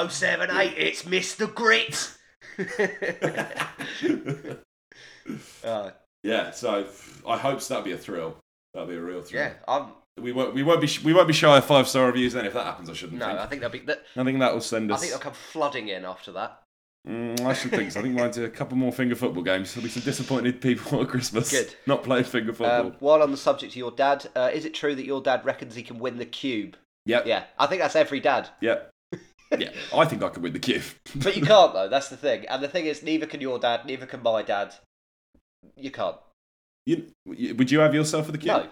078, 0.09 0.75
it's 0.79 1.03
Mr. 1.03 1.53
Grit. 1.55 2.13
uh, 5.65 5.91
yeah, 6.23 6.51
so 6.51 6.87
I 7.27 7.37
hope 7.37 7.61
that'll 7.63 7.85
be 7.85 7.93
a 7.93 7.99
thrill. 7.99 8.37
That'll 8.73 8.89
be 8.89 8.97
a 8.97 9.01
real 9.01 9.23
thrill. 9.23 9.43
yeah, 9.43 9.53
I'm. 9.69 9.89
We 10.21 10.33
won't. 10.33 10.55
We 10.55 10.63
won't 10.63 10.81
be. 10.81 10.89
We 11.05 11.13
won't 11.13 11.27
be 11.27 11.35
shy 11.35 11.59
of 11.59 11.65
five 11.65 11.89
star 11.89 12.07
reviews 12.07 12.33
then. 12.35 12.47
If 12.47 12.53
that 12.55 12.65
happens, 12.65 12.89
I 12.89 12.93
shouldn't. 12.93 13.19
No, 13.19 13.27
think. 13.27 13.39
I 13.41 13.47
think 13.47 13.63
that'll 13.63 13.79
be. 13.79 13.85
That, 13.87 14.03
I 14.17 14.25
think 14.25 14.39
that 14.39 14.55
will 14.55 14.61
send 14.61 14.93
us. 14.93 14.99
I 14.99 15.01
think 15.01 15.13
they'll 15.13 15.21
come 15.21 15.33
flooding 15.33 15.89
in 15.89 16.05
after 16.05 16.33
that. 16.33 16.63
Mm, 17.07 17.41
I 17.43 17.53
should 17.53 17.71
think 17.71 17.93
so. 17.93 18.01
I 18.01 18.03
think 18.03 18.17
we 18.17 18.23
might 18.23 18.33
do 18.33 18.45
a 18.45 18.51
couple 18.51 18.79
more 18.79 18.93
finger 18.93 19.15
football 19.15 19.43
games. 19.43 19.75
There'll 19.75 19.85
be 19.85 19.91
some 19.91 20.03
disappointed 20.03 20.61
people 20.61 21.01
at 21.03 21.09
Christmas. 21.09 21.51
Good. 21.51 21.75
Not 21.87 22.03
playing 22.03 22.25
finger 22.25 22.53
football. 22.53 22.87
Um, 22.87 22.97
while 23.01 23.23
on 23.23 23.31
the 23.31 23.37
subject 23.37 23.73
of 23.73 23.77
your 23.77 23.91
dad, 23.91 24.27
uh, 24.35 24.51
is 24.53 24.65
it 24.65 24.73
true 24.73 24.95
that 24.95 25.05
your 25.05 25.21
dad 25.21 25.45
reckons 25.45 25.75
he 25.75 25.83
can 25.83 25.99
win 25.99 26.17
the 26.17 26.25
cube? 26.25 26.77
yep. 27.05 27.27
Yeah, 27.27 27.45
I 27.59 27.67
think 27.67 27.83
that's 27.83 27.97
every 27.97 28.21
dad. 28.21 28.49
Yep. 28.63 28.91
yeah. 29.59 29.71
I 29.95 30.07
think 30.07 30.23
I 30.23 30.31
could 30.31 30.43
win 30.43 30.55
the 30.55 30.59
cube. 30.59 30.83
But 31.17 31.37
you 31.37 31.43
can't 31.43 31.75
though. 31.75 31.89
That's 31.89 32.09
the 32.09 32.17
thing. 32.17 32.47
And 32.47 32.63
the 32.63 32.69
thing 32.69 32.87
is, 32.87 33.03
neither 33.03 33.27
can 33.27 33.43
your 33.43 33.59
dad. 33.59 33.85
Neither 33.85 34.07
can 34.07 34.23
my 34.23 34.43
dad. 34.43 34.75
You 35.77 35.91
can't. 35.91 36.17
You, 36.87 37.13
would 37.27 37.71
you 37.71 37.81
have 37.81 37.95
yourself 37.95 38.27
for 38.27 38.33
the 38.33 38.39
cube? 38.39 38.65
No. 38.65 38.69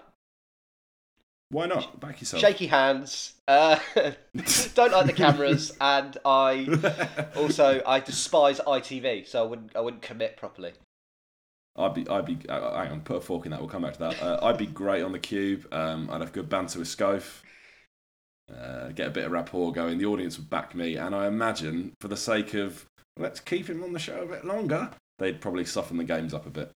Why 1.53 1.67
not? 1.67 2.01
Back 2.01 2.19
yourself. 2.21 2.41
shaky 2.41 2.67
hands. 2.67 3.35
Uh, 3.47 3.79
don't 4.75 4.91
like 4.91 5.07
the 5.07 5.13
cameras, 5.15 5.77
and 5.81 6.17
I 6.25 6.67
also 7.37 7.83
I 7.87 8.01
despise 8.01 8.59
ITV, 8.59 9.29
so 9.29 9.45
I 9.45 9.47
wouldn't 9.47 9.77
I 9.77 9.81
wouldn't 9.81 10.03
commit 10.03 10.39
properly. 10.39 10.73
I'd 11.77 11.95
be, 11.95 12.09
I'd 12.09 12.25
be. 12.25 12.39
Uh, 12.49 12.75
hang 12.75 12.93
on, 12.93 13.01
put 13.03 13.19
a 13.19 13.21
fork 13.21 13.45
in 13.45 13.51
that. 13.51 13.61
We'll 13.61 13.69
come 13.69 13.83
back 13.83 13.93
to 13.95 13.99
that. 13.99 14.23
Uh, 14.23 14.41
I'd 14.43 14.57
be 14.57 14.67
great 14.67 15.03
on 15.03 15.13
the 15.13 15.19
cube. 15.19 15.67
Um, 15.73 16.09
I'd 16.11 16.23
have 16.23 16.33
good 16.33 16.49
banter 16.49 16.79
with 16.79 16.89
Schofe. 16.89 17.43
Uh, 18.51 18.89
get 18.89 19.09
a 19.09 19.11
bit 19.11 19.25
of 19.25 19.33
rapport 19.33 19.73
going. 19.73 19.99
The 19.99 20.07
audience 20.07 20.39
would 20.39 20.49
back 20.49 20.75
me, 20.75 20.97
and 20.97 21.15
I 21.15 21.27
imagine, 21.27 21.93
for 22.01 22.09
the 22.09 22.17
sake 22.17 22.55
of 22.55 22.87
let's 23.19 23.41
keep 23.41 23.69
him 23.69 23.85
on 23.85 23.93
the 23.93 23.99
show 23.99 24.23
a 24.23 24.27
bit 24.27 24.47
longer, 24.47 24.91
they'd 25.19 25.41
probably 25.41 25.67
soften 25.67 25.99
the 25.99 26.05
games 26.05 26.33
up 26.33 26.47
a 26.47 26.51
bit. 26.51 26.73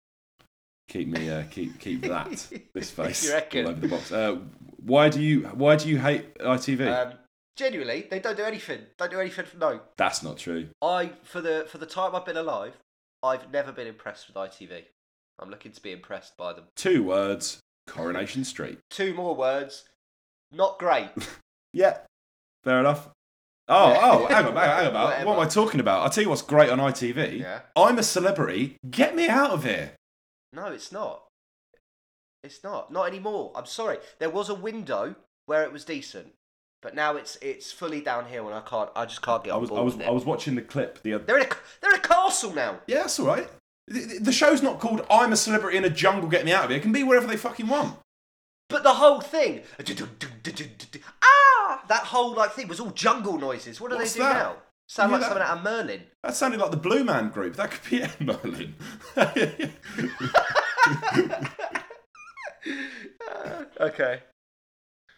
Keep 0.88 1.09
me, 1.09 1.28
uh, 1.31 1.43
keep 1.50 1.78
keep 1.81 2.02
that 2.02 2.47
this 2.73 2.90
face 2.93 3.31
all 3.31 3.69
over 3.69 3.81
the 3.81 3.88
box. 3.88 4.12
Uh, 4.12 4.38
why 4.85 5.09
do 5.09 5.21
you 5.21 5.43
why 5.49 5.76
do 5.76 5.88
you 5.88 5.99
hate 5.99 6.38
ITV? 6.38 6.87
Um, 7.07 7.14
genuinely, 7.57 8.07
they 8.09 8.21
don't 8.21 8.37
do 8.37 8.45
anything. 8.45 8.81
Don't 8.97 9.11
do 9.11 9.19
anything 9.21 9.47
for 9.47 9.57
no. 9.57 9.81
That's 9.97 10.23
not 10.23 10.37
true. 10.38 10.69
I 10.81 11.11
for 11.25 11.40
the 11.40 11.66
for 11.69 11.78
the 11.78 11.87
time 11.87 12.14
I've 12.14 12.25
been 12.25 12.37
alive, 12.37 12.75
I've 13.23 13.50
never 13.50 13.73
been 13.73 13.88
impressed 13.88 14.28
with 14.28 14.37
ITV. 14.37 14.85
I'm 15.40 15.50
looking 15.50 15.73
to 15.73 15.83
be 15.83 15.90
impressed 15.93 16.37
by 16.37 16.52
them. 16.52 16.64
Two 16.76 17.02
words: 17.02 17.59
Coronation 17.88 18.45
Street. 18.45 18.78
Two 18.88 19.12
more 19.12 19.35
words. 19.35 19.85
Not 20.52 20.78
great. 20.78 21.09
Yeah, 21.73 21.99
fair 22.64 22.81
enough. 22.81 23.11
Oh, 23.69 23.90
Yeah. 23.93 23.99
oh, 24.02 24.26
hang 24.28 24.47
on, 24.47 24.57
hang 24.57 24.97
on. 24.97 25.25
What 25.26 25.35
am 25.35 25.40
I 25.40 25.47
talking 25.47 25.78
about? 25.78 26.00
I'll 26.02 26.09
tell 26.09 26.23
you 26.25 26.31
what's 26.31 26.40
great 26.40 26.71
on 26.71 26.78
ITV. 26.78 27.40
Yeah. 27.40 27.61
I'm 27.76 27.99
a 27.99 28.02
celebrity. 28.02 28.76
Get 28.88 29.14
me 29.14 29.28
out 29.28 29.50
of 29.50 29.64
here. 29.64 29.90
No, 30.57 30.67
it's 30.67 30.91
not. 30.91 31.23
It's 32.43 32.65
not. 32.65 32.91
Not 32.91 33.07
anymore. 33.09 33.53
I'm 33.55 33.67
sorry. 33.67 33.99
There 34.19 34.31
was 34.31 34.49
a 34.49 34.55
window 34.55 35.15
where 35.45 35.63
it 35.65 35.73
was 35.73 35.85
decent, 35.85 36.33
but 36.81 36.95
now 36.95 37.15
it's 37.17 37.37
it's 37.43 37.71
fully 37.73 38.01
downhill, 38.01 38.47
and 38.47 38.55
I 38.55 38.61
can't. 38.63 38.89
I 38.97 39.05
just 39.05 39.21
can't 39.23 39.45
get 39.45 39.51
I 39.53 39.57
on 39.57 39.61
was, 39.61 39.69
board 39.71 39.81
I 39.81 39.85
was, 39.85 39.95
with 39.97 40.03
it. 40.07 40.09
I 40.09 40.13
was 40.13 40.25
watching 40.25 40.55
the 40.55 40.63
clip 40.63 41.03
the 41.03 41.13
other. 41.15 41.25
They're 41.25 41.39
in 41.39 41.47
a 41.47 41.57
they're 41.81 41.91
in 41.93 41.99
a 41.99 42.03
castle 42.03 42.53
now. 42.55 42.81
Yeah, 42.87 43.03
that's 43.03 43.21
all 43.21 43.27
right. 43.27 43.49
The, 43.89 44.01
the- 44.01 44.19
the 44.21 44.33
show's 44.33 44.63
not 44.63 44.81
called 44.81 45.05
"I'm 45.11 45.33
a 45.33 45.37
celebrity 45.37 45.77
in 45.77 45.85
a 45.85 45.91
jungle. 45.91 46.29
Get 46.29 46.45
me 46.45 46.53
out 46.53 46.65
of 46.65 46.71
here." 46.71 46.79
It 46.79 46.83
can 46.83 46.93
be 46.93 47.05
wherever 47.05 47.27
they 47.27 47.37
fucking 47.37 47.69
want. 47.69 47.99
But 48.69 48.83
the 48.83 48.95
whole 48.95 49.21
thing, 49.21 49.63
ah, 51.23 51.85
that 51.89 52.03
whole 52.05 52.35
like 52.35 52.53
thing 52.53 52.67
was 52.67 52.81
all 52.81 52.91
jungle 52.91 53.39
noises. 53.39 53.81
What 53.81 53.91
do 53.91 53.97
What's 53.97 54.15
they 54.15 54.21
do 54.21 54.25
that? 54.25 54.33
now? 54.35 54.57
Sound 54.88 55.11
You 55.11 55.19
like 55.19 55.26
something 55.26 55.43
out 55.43 55.59
of 55.59 55.64
Merlin. 55.64 56.02
That 56.23 56.35
sounded 56.37 56.61
like 56.61 56.71
the 56.71 56.76
Blue 56.76 57.02
Man 57.05 57.31
Group. 57.31 57.57
That 57.57 57.71
could 57.73 57.90
be 57.90 58.02
Ed 58.02 58.12
Merlin. 58.21 58.75
okay. 63.81 64.21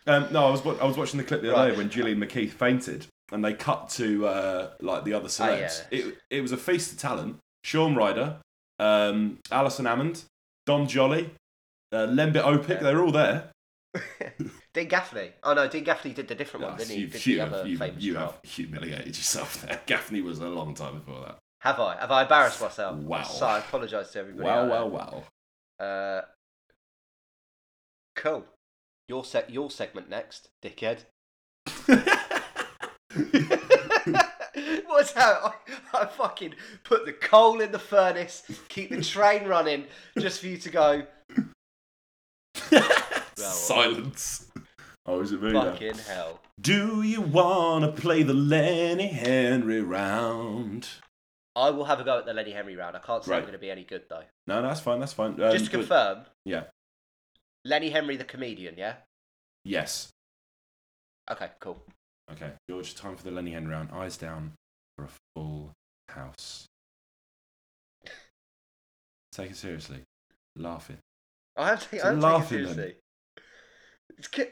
Um, 0.07 0.27
no, 0.33 0.47
I 0.47 0.51
was 0.51 0.65
I 0.67 0.85
was 0.87 0.97
watching 0.97 1.19
the 1.19 1.25
clip 1.25 1.43
the 1.43 1.55
other 1.55 1.65
Right. 1.67 1.71
day 1.73 1.77
when 1.77 1.91
Gillian 1.91 2.19
McKeith 2.19 2.51
fainted, 2.53 3.07
and 3.31 3.45
they 3.45 3.53
cut 3.55 3.91
to 3.91 4.27
uh, 4.27 4.71
like 4.81 5.05
the 5.05 5.13
other 5.13 5.29
celebs. 5.29 5.85
yeah. 5.91 5.99
It 5.99 6.19
it 6.31 6.41
was 6.41 6.53
a 6.53 6.57
feast 6.57 6.93
of 6.93 6.99
talent. 6.99 7.37
Shaun 7.65 7.95
Ryder, 7.95 8.37
um, 8.79 9.39
Alison 9.51 9.85
Hammond, 9.85 10.25
Dom 10.65 10.87
Joly, 10.87 11.31
uh, 11.93 12.07
Lembit 12.07 12.43
Opik. 12.43 12.69
Yeah. 12.69 12.83
They're 12.83 13.03
all 13.03 13.13
there. 13.13 13.51
Dean 14.79 14.87
Gaffney. 14.87 15.33
Oh 15.43 15.55
no, 15.55 15.67
Dean 15.67 15.83
Gaffney 15.83 16.13
did 16.13 16.29
the 16.29 16.37
different 16.37 16.67
one, 16.67 16.77
didn't 16.77 16.95
he? 16.95 17.07
Did 17.07 17.27
you 17.27 17.41
have, 17.41 17.67
you, 17.67 17.81
you 17.99 18.15
have 18.15 18.39
humiliated 18.45 19.09
yourself 19.09 19.61
there. 19.63 19.81
Gaffney 19.87 20.21
was 20.21 20.39
a 20.39 20.49
long 20.49 20.73
time 20.73 21.01
before 21.01 21.21
that. 21.23 21.39
Have 21.63 21.81
I? 21.81 21.97
Have 21.97 22.13
I 22.13 22.23
embarrassed 22.23 22.61
myself? 22.61 22.97
Wow. 22.99 23.25
So 23.25 23.45
I 23.45 23.59
apologise 23.59 24.13
to 24.13 24.21
everybody. 24.21 24.47
Wow, 24.47 24.69
wow, 24.69 24.87
wow. 24.87 25.85
Uh, 25.85 26.23
cool. 28.15 28.45
Your 29.09 29.25
sec- 29.25 29.51
your 29.51 29.69
segment 29.69 30.09
next, 30.09 30.51
dickhead. 30.63 31.01
What's 34.87 35.13
that? 35.13 35.41
I, 35.43 35.53
I 35.93 36.07
fucking 36.07 36.55
put 36.85 37.05
the 37.05 37.15
coal 37.15 37.61
in 37.61 37.73
the 37.73 37.81
furnace, 37.81 38.45
keep 38.69 38.91
the 38.91 39.03
train 39.03 39.49
running, 39.49 39.87
just 40.17 40.41
for 40.41 40.47
you 40.47 40.59
to 40.59 40.71
go. 40.71 41.03
Silence. 43.35 44.48
Oh, 45.09 45.21
is 45.21 45.33
it 45.33 45.43
me 45.43 45.53
now? 45.53 45.73
Fucking 45.73 45.95
hell. 45.97 46.41
Do 46.61 47.03
you 47.03 47.23
wanna 47.23 47.91
play 47.93 48.23
the 48.23 48.35
Lenny 48.35 49.09
Henry 49.09 49.81
round? 49.81 50.87
I 51.57 51.71
will 51.71 51.87
have 51.87 51.99
a 51.99 52.05
go 52.05 52.19
at 52.19 52.27
the 52.27 52.35
Lenny 52.35 52.53
Henry 52.53 52.77
round. 52.77 52.95
I 52.95 53.01
can't 53.01 53.25
say 53.25 53.33
I'm 53.33 53.39
Right. 53.39 53.41
going 53.43 53.53
to 53.55 53.59
be 53.59 53.71
any 53.71 53.85
good 53.85 54.05
though. 54.09 54.23
No, 54.47 54.61
no, 54.61 54.69
that's 54.69 54.81
fine. 54.81 55.01
That's 55.01 55.15
fine. 55.15 55.31
Um, 55.41 55.51
Just 55.51 55.65
to 55.65 55.71
but- 55.71 55.77
confirm, 55.79 56.27
Yeah. 56.45 56.65
Lenny 57.65 57.91
Henry 57.91 58.17
the 58.17 58.25
comedian, 58.25 58.77
yeah? 58.77 58.97
Yes. 59.65 60.11
Okay, 61.31 61.51
cool. 61.59 61.83
Okay, 62.31 62.53
George. 62.69 62.95
Time 62.95 63.17
for 63.17 63.25
the 63.25 63.31
Lenny 63.31 63.53
Henry 63.53 63.73
round. 63.73 63.91
Eyes 63.91 64.17
down 64.19 64.53
for 64.97 65.07
a 65.07 65.11
full 65.35 65.73
house. 66.11 66.67
Take 69.33 69.51
it 69.53 69.57
seriously. 69.57 70.03
Laughing. 70.55 70.99
I 71.57 71.73
am 71.73 71.79
taking, 71.79 71.97
It's 71.99 72.05
I 72.05 72.13
am 72.13 72.21
laughing 72.21 72.59
it 72.61 72.67
then. 72.67 72.75
seriously. 72.75 73.01
It's 74.17 74.29
ki- 74.29 74.47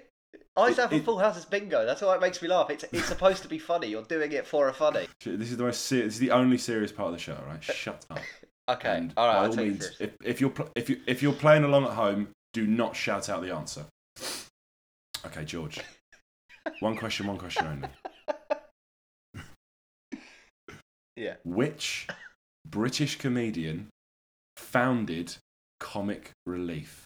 I 0.56 0.70
It- 0.70 0.76
have 0.76 0.92
a 0.92 1.00
full 1.00 1.18
house 1.18 1.36
is 1.36 1.44
bingo. 1.44 1.84
That's 1.84 2.00
why 2.00 2.14
it 2.14 2.20
makes 2.20 2.40
me 2.40 2.48
laugh. 2.48 2.70
It's 2.70 2.84
it's 2.84 3.06
supposed 3.06 3.42
to 3.42 3.48
be 3.48 3.58
funny. 3.58 3.88
You're 3.88 4.02
doing 4.04 4.32
it 4.32 4.46
for 4.46 4.68
a 4.68 4.72
funny. 4.72 5.06
This 5.24 5.50
is 5.50 5.56
the 5.58 5.64
most 5.64 5.82
serious. 5.84 6.06
This 6.06 6.14
is 6.14 6.20
the 6.20 6.30
only 6.30 6.56
serious 6.58 6.92
part 6.92 7.08
of 7.08 7.12
the 7.14 7.18
show, 7.20 7.38
right? 7.46 7.62
Shut 7.62 8.04
up. 8.10 8.18
Okay, 8.68 8.96
And 8.96 9.12
all 9.16 9.28
right. 9.28 9.32
by 9.34 9.38
I'll 9.44 9.50
all 9.50 9.52
take 9.56 9.68
means, 9.68 9.90
if, 10.00 10.10
if 10.24 10.40
you're 10.40 10.50
pl- 10.50 10.70
if 10.74 10.90
you 10.90 11.00
if 11.06 11.22
you're 11.22 11.32
playing 11.32 11.62
along 11.62 11.84
at 11.84 11.90
home, 11.92 12.30
do 12.52 12.66
not 12.66 12.96
shout 12.96 13.28
out 13.28 13.40
the 13.42 13.54
answer. 13.54 13.84
Okay, 15.24 15.44
George. 15.44 15.78
One 16.80 16.96
question, 16.96 17.28
one 17.28 17.38
question 17.38 17.64
only. 17.64 17.88
Yeah. 21.14 21.34
Which 21.44 22.08
British 22.68 23.16
comedian 23.18 23.88
founded 24.56 25.36
Comic 25.78 26.32
Relief? 26.44 27.04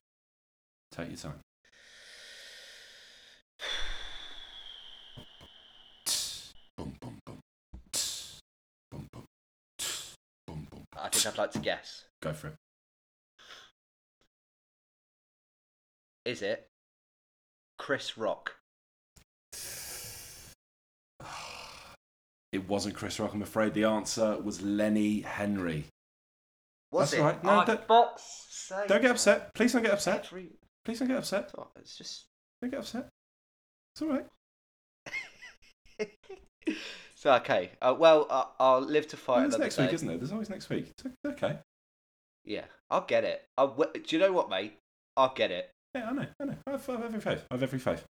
Take 0.93 1.09
your 1.09 1.17
time. 1.19 1.41
I 11.03 11.09
think 11.09 11.27
I'd 11.27 11.39
like 11.39 11.53
to 11.53 11.59
guess. 11.59 12.05
Go 12.23 12.33
for 12.33 12.49
it. 12.49 12.55
Is 16.25 16.43
it 16.43 16.67
Chris 17.79 18.17
Rock? 18.19 18.55
It 22.53 22.69
wasn't 22.69 22.97
Chris 22.97 23.21
Rock, 23.21 23.33
I'm 23.33 23.43
afraid. 23.43 23.75
The 23.75 23.85
answer 23.85 24.37
was 24.43 24.61
Lenny 24.61 25.21
Henry. 25.21 25.85
Was 26.91 27.13
That's 27.13 27.21
it? 27.21 27.25
right. 27.25 27.45
No, 27.45 27.61
Oh, 27.61 27.65
don't- 27.65 27.87
fuck's 27.87 28.25
sake, 28.51 28.89
Don't 28.89 29.03
get 29.03 29.13
upset. 29.13 29.55
Please 29.55 29.73
don't 29.73 29.83
get 29.83 29.93
upset. 29.93 30.29
Please 30.85 30.99
don't 30.99 31.07
get 31.07 31.19
upset. 31.19 31.53
It's 31.77 31.97
just. 31.97 32.25
Don't 32.61 32.71
get 32.73 32.81
upset. 32.81 33.09
It's 33.95 34.03
all 34.03 34.09
right. 34.09 34.27
so 37.21 37.35
okay. 37.35 37.73
Uh, 37.83 37.95
well, 37.97 38.27
uh, 38.31 38.45
I'll 38.59 38.81
live 38.81 39.07
to 39.09 39.17
fight 39.19 39.43
There's 39.51 39.59
next 39.59 39.77
day. 39.77 39.85
week, 39.85 39.93
isn't 39.93 40.09
it? 40.09 40.19
There's 40.21 40.33
always 40.33 40.49
next 40.49 40.71
week. 40.71 40.91
It's 41.05 41.05
okay. 41.27 41.59
Yeah, 42.47 42.65
I'll 42.91 43.03
get 43.03 43.25
it. 43.25 43.45
I'll, 43.59 43.69
do 43.77 44.01
you 44.09 44.19
know 44.19 44.33
what, 44.33 44.49
mate? 44.49 44.79
I'll 45.19 45.35
get 45.35 45.51
it. 45.51 45.69
Yeah, 45.95 46.09
I 46.09 46.13
know. 46.13 46.27
I 46.41 46.45
know. 46.47 46.57
I 46.67 46.71
have, 46.71 46.89
I 46.89 46.93
have 46.93 47.05
every 47.05 47.21
faith. 47.21 47.45
I 47.51 47.55
have 47.55 47.63
every 47.63 47.79
faith. 47.79 48.07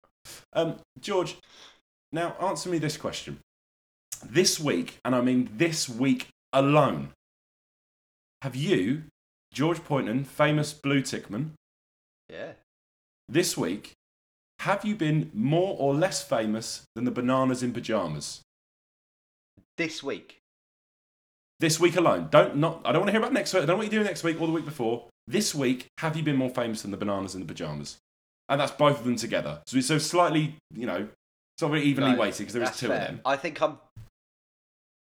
Um, 0.53 0.77
George, 1.01 1.37
now 2.13 2.37
answer 2.39 2.69
me 2.69 2.77
this 2.77 2.99
question. 2.99 3.39
This 4.23 4.61
week, 4.61 4.99
and 5.07 5.15
I 5.15 5.23
mean 5.23 5.49
this 5.57 5.89
week 5.89 6.29
alone, 6.53 7.13
have 8.43 8.55
you, 8.55 9.05
George 9.55 9.83
Poynton, 9.85 10.25
famous 10.25 10.75
blue 10.75 11.01
tickman, 11.01 11.55
Yeah. 12.29 12.53
this 13.27 13.57
week, 13.57 13.93
have 14.59 14.85
you 14.85 14.95
been 14.95 15.31
more 15.33 15.77
or 15.79 15.95
less 15.95 16.23
famous 16.23 16.83
than 16.95 17.05
the 17.05 17.11
bananas 17.11 17.63
in 17.63 17.73
pajamas? 17.73 18.43
This 19.79 20.03
week. 20.03 20.41
This 21.61 21.79
week 21.79 21.97
alone. 21.97 22.29
Don't 22.31 22.57
not. 22.57 22.83
I 22.85 22.91
don't 22.93 23.01
want 23.03 23.09
to 23.09 23.13
hear 23.13 23.21
about 23.21 23.33
next 23.33 23.55
week. 23.55 23.63
I 23.63 23.67
don't 23.67 23.75
know 23.75 23.79
what 23.79 23.85
you're 23.85 24.03
doing 24.03 24.07
next 24.07 24.25
week 24.25 24.41
or 24.41 24.47
the 24.49 24.53
week 24.53 24.65
before. 24.65 25.07
This 25.29 25.55
week, 25.55 25.87
have 25.99 26.17
you 26.17 26.23
been 26.25 26.37
more 26.37 26.51
famous 26.51 26.83
than 26.83 26.91
the 26.91 26.97
bananas 26.97 27.35
in 27.35 27.41
the 27.41 27.47
pajamas? 27.47 27.97
And 28.49 28.61
that's 28.61 28.73
both 28.73 28.99
of 28.99 29.05
them 29.05 29.15
together. 29.17 29.61
So 29.67 29.77
it's 29.79 29.87
so 29.87 29.99
slightly, 29.99 30.57
you 30.75 30.87
know, 30.87 31.07
it's 31.55 31.63
not 31.63 31.71
very 31.71 31.83
evenly 31.85 32.13
No, 32.13 32.19
weighted 32.19 32.39
because 32.39 32.55
there 32.55 32.63
is 32.65 32.77
two 32.77 32.89
fair. 32.89 32.97
of 32.97 33.03
them. 33.07 33.21
I 33.25 33.37
think 33.37 33.63
I'm. 33.63 33.79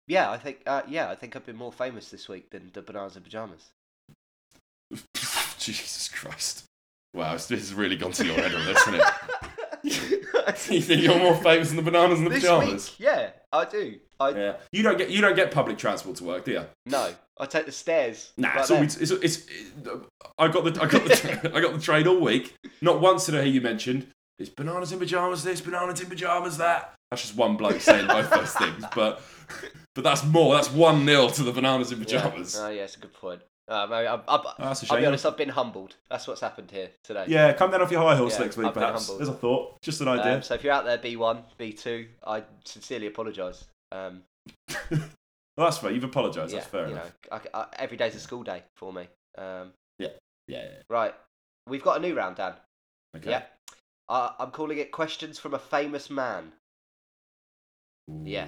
Yeah, 0.09 0.31
I 0.31 0.37
think. 0.39 0.63
Uh, 0.67 0.83
yeah, 0.89 1.11
I 1.11 1.15
think 1.15 1.37
I've 1.37 1.47
been 1.47 1.57
more 1.57 1.73
famous 1.73 2.11
this 2.11 2.29
week 2.29 2.51
than 2.51 2.71
the 2.73 2.83
bananas 2.83 3.15
and 3.15 3.25
pajamas. 3.25 3.71
Jesus 5.59 6.09
Christ! 6.09 6.65
Wow, 7.15 7.35
this 7.35 7.49
has 7.49 7.73
really 7.73 7.97
gone 7.97 8.13
to 8.13 8.27
your 8.27 8.35
head 8.35 8.55
on 8.55 8.65
this, 8.65 8.85
hasn't 8.85 9.03
it? 9.85 10.71
you 10.73 10.81
think 10.81 11.03
you're 11.03 11.19
more 11.19 11.37
famous 11.37 11.69
than 11.69 11.77
the 11.77 11.83
bananas 11.83 12.19
in 12.19 12.25
the 12.25 12.31
this 12.31 12.41
pajamas? 12.43 12.91
week, 12.91 13.01
yeah, 13.07 13.31
I 13.53 13.65
do. 13.65 14.01
I 14.19 14.31
Yeah. 14.31 14.57
You 14.73 14.83
don't 14.83 14.99
get 14.99 15.11
you 15.11 15.21
don't 15.21 15.37
get 15.37 15.51
public 15.51 15.79
transport 15.79 16.17
to 16.17 16.25
work, 16.25 16.45
do 16.45 16.53
you? 16.53 16.65
no, 16.87 17.13
I 17.39 17.47
take 17.47 17.67
the 17.67 17.73
stairs. 17.73 18.33
Nah, 18.37 18.53
it's, 18.59 18.71
it's, 18.71 18.97
it's, 18.97 19.11
it's, 19.13 19.47
I 20.39 20.49
got 20.49 20.65
the 20.65 20.83
I 20.83 20.87
got 20.87 21.05
the 21.05 21.51
I 21.55 21.61
got 21.61 21.75
the 21.75 21.81
train 21.81 22.07
all 22.07 22.21
week. 22.21 22.55
Not 22.81 23.01
once 23.01 23.27
did 23.27 23.35
I 23.35 23.43
hear 23.43 23.53
you 23.53 23.61
mentioned 23.61 24.07
it's 24.39 24.51
bananas 24.51 24.93
in 24.93 24.99
pajamas 24.99 25.45
this, 25.45 25.61
bananas 25.61 26.01
in 26.01 26.09
pajamas 26.09 26.59
that. 26.59 26.95
That's 27.11 27.23
just 27.23 27.37
one 27.37 27.57
bloke 27.57 27.81
saying 27.81 28.07
both 28.07 28.29
those 28.31 28.53
things, 28.55 28.85
but 28.95 29.23
but 29.95 30.05
that's 30.05 30.25
more. 30.25 30.55
That's 30.55 30.71
one 30.71 31.05
nil 31.05 31.31
to 31.31 31.43
the 31.43 31.53
bananas 31.53 31.93
in 31.93 31.99
pajamas. 32.01 32.59
Oh, 32.59 32.69
yeah, 32.69 32.83
it's 32.83 32.97
a 32.97 33.01
good 33.01 33.15
point. 33.15 33.41
Maybe 33.69 34.07
I'm, 34.07 34.21
I'm, 34.29 34.41
Oh, 34.45 34.53
that's 34.59 34.83
a 34.85 34.93
I'll 34.93 35.01
be 35.01 35.07
honest, 35.07 35.27
I've 35.27 35.37
been 35.37 35.49
humbled. 35.49 35.97
That's 36.09 36.29
what's 36.29 36.41
happened 36.41 36.71
here 36.71 36.91
today. 37.03 37.25
Yeah, 37.27 37.53
come 37.53 37.71
down 37.71 37.83
off 37.83 37.91
your 37.91 38.01
high 38.01 38.15
horse 38.15 38.35
Yeah, 38.35 38.45
next 38.45 38.57
week, 38.57 38.69
I've 38.69 38.75
perhaps. 38.75 39.11
As 39.11 39.29
a 39.29 39.33
thought, 39.33 39.81
just 39.83 40.01
an 40.01 40.09
idea. 40.09 40.37
Um, 40.37 40.43
so 40.43 40.55
if 40.55 40.63
you're 40.63 40.73
out 40.73 40.85
there, 40.85 40.99
B1, 40.99 41.43
B2, 41.59 42.07
I 42.27 42.45
sincerely 42.65 43.07
apologise. 43.07 43.65
Um, 43.97 44.23
well, 44.91 45.01
that's 45.57 45.79
fair. 45.79 45.91
You've 45.91 46.05
apologised. 46.05 46.53
yeah, 46.53 46.61
that's 46.61 46.71
fair 46.71 46.87
enough. 46.87 47.13
know, 47.31 47.41
I, 47.55 47.61
I, 47.61 47.67
every 47.79 47.97
day's 47.97 48.15
a 48.15 48.21
school 48.21 48.43
day 48.43 48.63
for 48.77 48.93
me. 48.93 49.09
Um, 49.39 49.73
Yeah, 49.99 50.09
yeah. 50.47 50.69
right, 50.89 51.15
we've 51.67 51.83
got 51.83 51.99
a 51.99 52.01
new 52.01 52.15
round, 52.15 52.37
Dan. 52.37 52.55
Okay. 53.17 53.31
Yeah. 53.31 53.43
Uh, 54.09 54.31
I'm 54.39 54.51
calling 54.51 54.79
it 54.79 54.93
Questions 54.93 55.39
from 55.39 55.55
a 55.55 55.59
Famous 55.59 56.11
Man. 56.11 56.53
Ooh, 58.11 58.23
Yeah. 58.25 58.47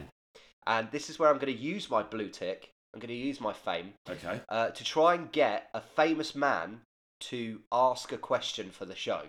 And 0.67 0.91
this 0.91 1.09
is 1.09 1.19
where 1.19 1.31
I'm 1.31 1.39
going 1.39 1.55
to 1.55 1.59
use 1.59 1.89
my 1.91 2.03
blue 2.03 2.29
tick. 2.29 2.71
I'm 2.93 3.01
going 3.01 3.09
to 3.09 3.15
use 3.15 3.41
my 3.41 3.55
fame 3.55 3.95
Okay. 4.09 4.41
uh, 4.51 4.69
to 4.69 4.85
try 4.85 5.15
and 5.15 5.33
get 5.33 5.71
a 5.73 5.81
famous 5.81 6.35
man 6.35 6.83
to 7.21 7.61
ask 7.73 8.13
a 8.13 8.19
question 8.19 8.71
for 8.71 8.85
the 8.85 8.95
show. 8.95 9.23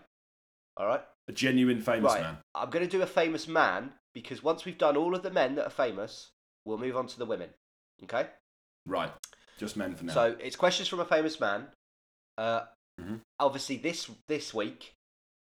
All 0.75 0.85
right? 0.85 1.01
A 1.29 1.31
genuine 1.31 1.81
famous 1.81 2.11
right. 2.13 2.21
man. 2.21 2.37
I'm 2.55 2.69
going 2.69 2.85
to 2.85 2.91
do 2.91 3.01
a 3.01 3.07
famous 3.07 3.47
man 3.47 3.93
because 4.21 4.43
once 4.43 4.65
we've 4.65 4.77
done 4.77 4.97
all 4.97 5.15
of 5.15 5.23
the 5.23 5.31
men 5.31 5.55
that 5.55 5.65
are 5.65 5.69
famous, 5.69 6.31
we'll 6.65 6.77
move 6.77 6.95
on 6.97 7.07
to 7.07 7.17
the 7.19 7.25
women. 7.25 7.49
Okay? 8.03 8.27
Right. 8.85 9.11
Just 9.57 9.75
men 9.77 9.95
for 9.95 10.05
now. 10.05 10.13
So 10.13 10.35
it's 10.39 10.55
questions 10.55 10.87
from 10.87 10.99
a 10.99 11.05
famous 11.05 11.39
man. 11.39 11.67
Uh, 12.37 12.61
Mhm. 12.99 13.21
Obviously, 13.39 13.77
this 13.77 14.09
this 14.27 14.53
week 14.53 14.93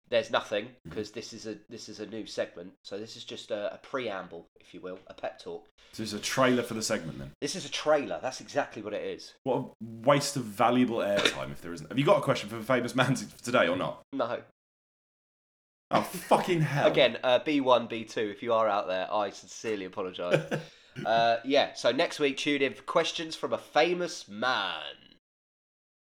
there's 0.09 0.30
nothing 0.30 0.66
Mm-hmm. 0.66 0.90
because 0.90 1.11
this 1.12 1.33
is 1.33 1.47
a 1.47 1.56
this 1.71 1.88
is 1.88 2.00
a 2.00 2.06
new 2.06 2.26
segment. 2.26 2.75
So 2.85 2.99
this 2.99 3.16
is 3.16 3.25
just 3.25 3.50
a, 3.50 3.73
a 3.75 3.78
preamble, 3.78 4.47
if 4.61 4.75
you 4.75 4.80
will, 4.83 4.99
a 5.06 5.14
pep 5.14 5.38
talk. 5.40 5.66
So 5.92 6.02
this 6.02 6.12
is 6.12 6.21
a 6.21 6.23
trailer 6.23 6.62
for 6.62 6.75
the 6.75 6.83
segment 6.83 7.18
then. 7.18 7.30
This 7.40 7.56
is 7.56 7.64
a 7.64 7.71
trailer. 7.71 8.18
That's 8.21 8.40
exactly 8.42 8.83
what 8.83 8.92
it 8.92 9.02
is. 9.04 9.33
What 9.45 9.56
a 9.59 9.64
waste 10.06 10.37
of 10.37 10.45
valuable 10.45 10.99
airtime 10.99 11.50
if 11.50 11.62
there 11.62 11.73
isn't. 11.73 11.88
Have 11.88 11.99
you 11.99 12.04
got 12.04 12.18
a 12.18 12.23
question 12.23 12.49
for 12.50 12.56
the 12.56 12.62
famous 12.64 12.95
man 12.95 13.14
today 13.42 13.68
or 13.68 13.76
not? 13.76 14.02
No. 14.12 14.42
Oh, 15.90 16.02
fucking 16.02 16.62
hell. 16.62 16.87
Again, 16.90 17.19
uh, 17.23 17.40
B1, 17.40 17.90
B2, 17.90 18.31
if 18.31 18.43
you 18.43 18.52
are 18.52 18.69
out 18.69 18.88
there, 18.88 19.12
I 19.12 19.31
sincerely 19.31 19.85
apologise. 19.85 20.40
uh, 21.07 21.37
yeah, 21.45 21.75
so 21.75 21.93
next 21.93 22.19
week, 22.19 22.37
tune 22.37 22.62
in 22.62 22.75
for 22.75 22.83
questions 22.83 23.37
from 23.37 23.52
a 23.52 23.59
famous 23.59 24.28
man. 24.28 24.83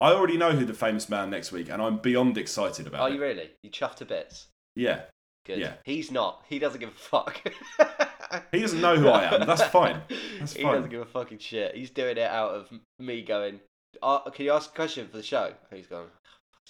I 0.00 0.12
already 0.12 0.36
know 0.36 0.52
who 0.52 0.64
the 0.64 0.74
famous 0.74 1.08
man 1.08 1.30
next 1.30 1.52
week, 1.52 1.68
and 1.68 1.82
I'm 1.82 1.98
beyond 1.98 2.38
excited 2.38 2.86
about 2.86 3.00
Are 3.02 3.10
it. 3.10 3.14
you 3.14 3.20
really? 3.20 3.50
You 3.62 3.70
chuffed 3.70 3.96
to 3.96 4.04
bits. 4.04 4.46
Yeah. 4.76 5.02
Good. 5.44 5.58
Yeah. 5.58 5.74
He's 5.84 6.10
not. 6.12 6.44
He 6.48 6.58
doesn't 6.58 6.80
give 6.80 6.90
a 6.90 6.92
fuck. 6.92 7.42
He 8.52 8.60
doesn't 8.60 8.82
know 8.82 8.96
who 8.96 9.08
I 9.08 9.34
am. 9.34 9.46
That's 9.46 9.62
fine. 9.62 10.02
That's 10.38 10.52
he 10.54 10.62
fine. 10.62 10.74
doesn't 10.74 10.90
give 10.90 11.00
a 11.00 11.06
fucking 11.06 11.38
shit. 11.38 11.74
He's 11.74 11.88
doing 11.88 12.18
it 12.18 12.30
out 12.30 12.50
of 12.50 12.68
me 12.98 13.22
going, 13.22 13.60
uh, 14.02 14.28
can 14.30 14.44
you 14.44 14.52
ask 14.52 14.70
a 14.70 14.74
question 14.74 15.08
for 15.08 15.16
the 15.16 15.22
show? 15.22 15.54
He's 15.72 15.86
going, 15.86 16.08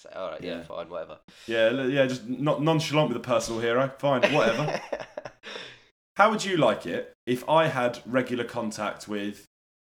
say, 0.02 0.10
all 0.14 0.30
right, 0.30 0.42
yeah, 0.42 0.56
Yeah. 0.58 0.62
fine, 0.64 0.88
whatever. 0.88 1.18
Yeah, 1.46 1.70
yeah, 1.86 2.06
just 2.06 2.26
not 2.28 2.62
nonchalant 2.62 3.08
with 3.08 3.16
a 3.16 3.20
personal 3.20 3.60
hero. 3.60 3.90
Fine, 3.98 4.32
whatever. 4.32 4.80
How 6.16 6.30
would 6.30 6.44
you 6.44 6.56
like 6.56 6.86
it 6.86 7.12
if 7.26 7.48
I 7.48 7.68
had 7.68 8.00
regular 8.04 8.44
contact 8.44 9.06
with 9.08 9.44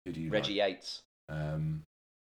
who 0.05 0.11
do 0.11 0.19
you 0.21 0.29
Reggie 0.31 0.53
Yates. 0.53 1.01
Um, 1.29 1.83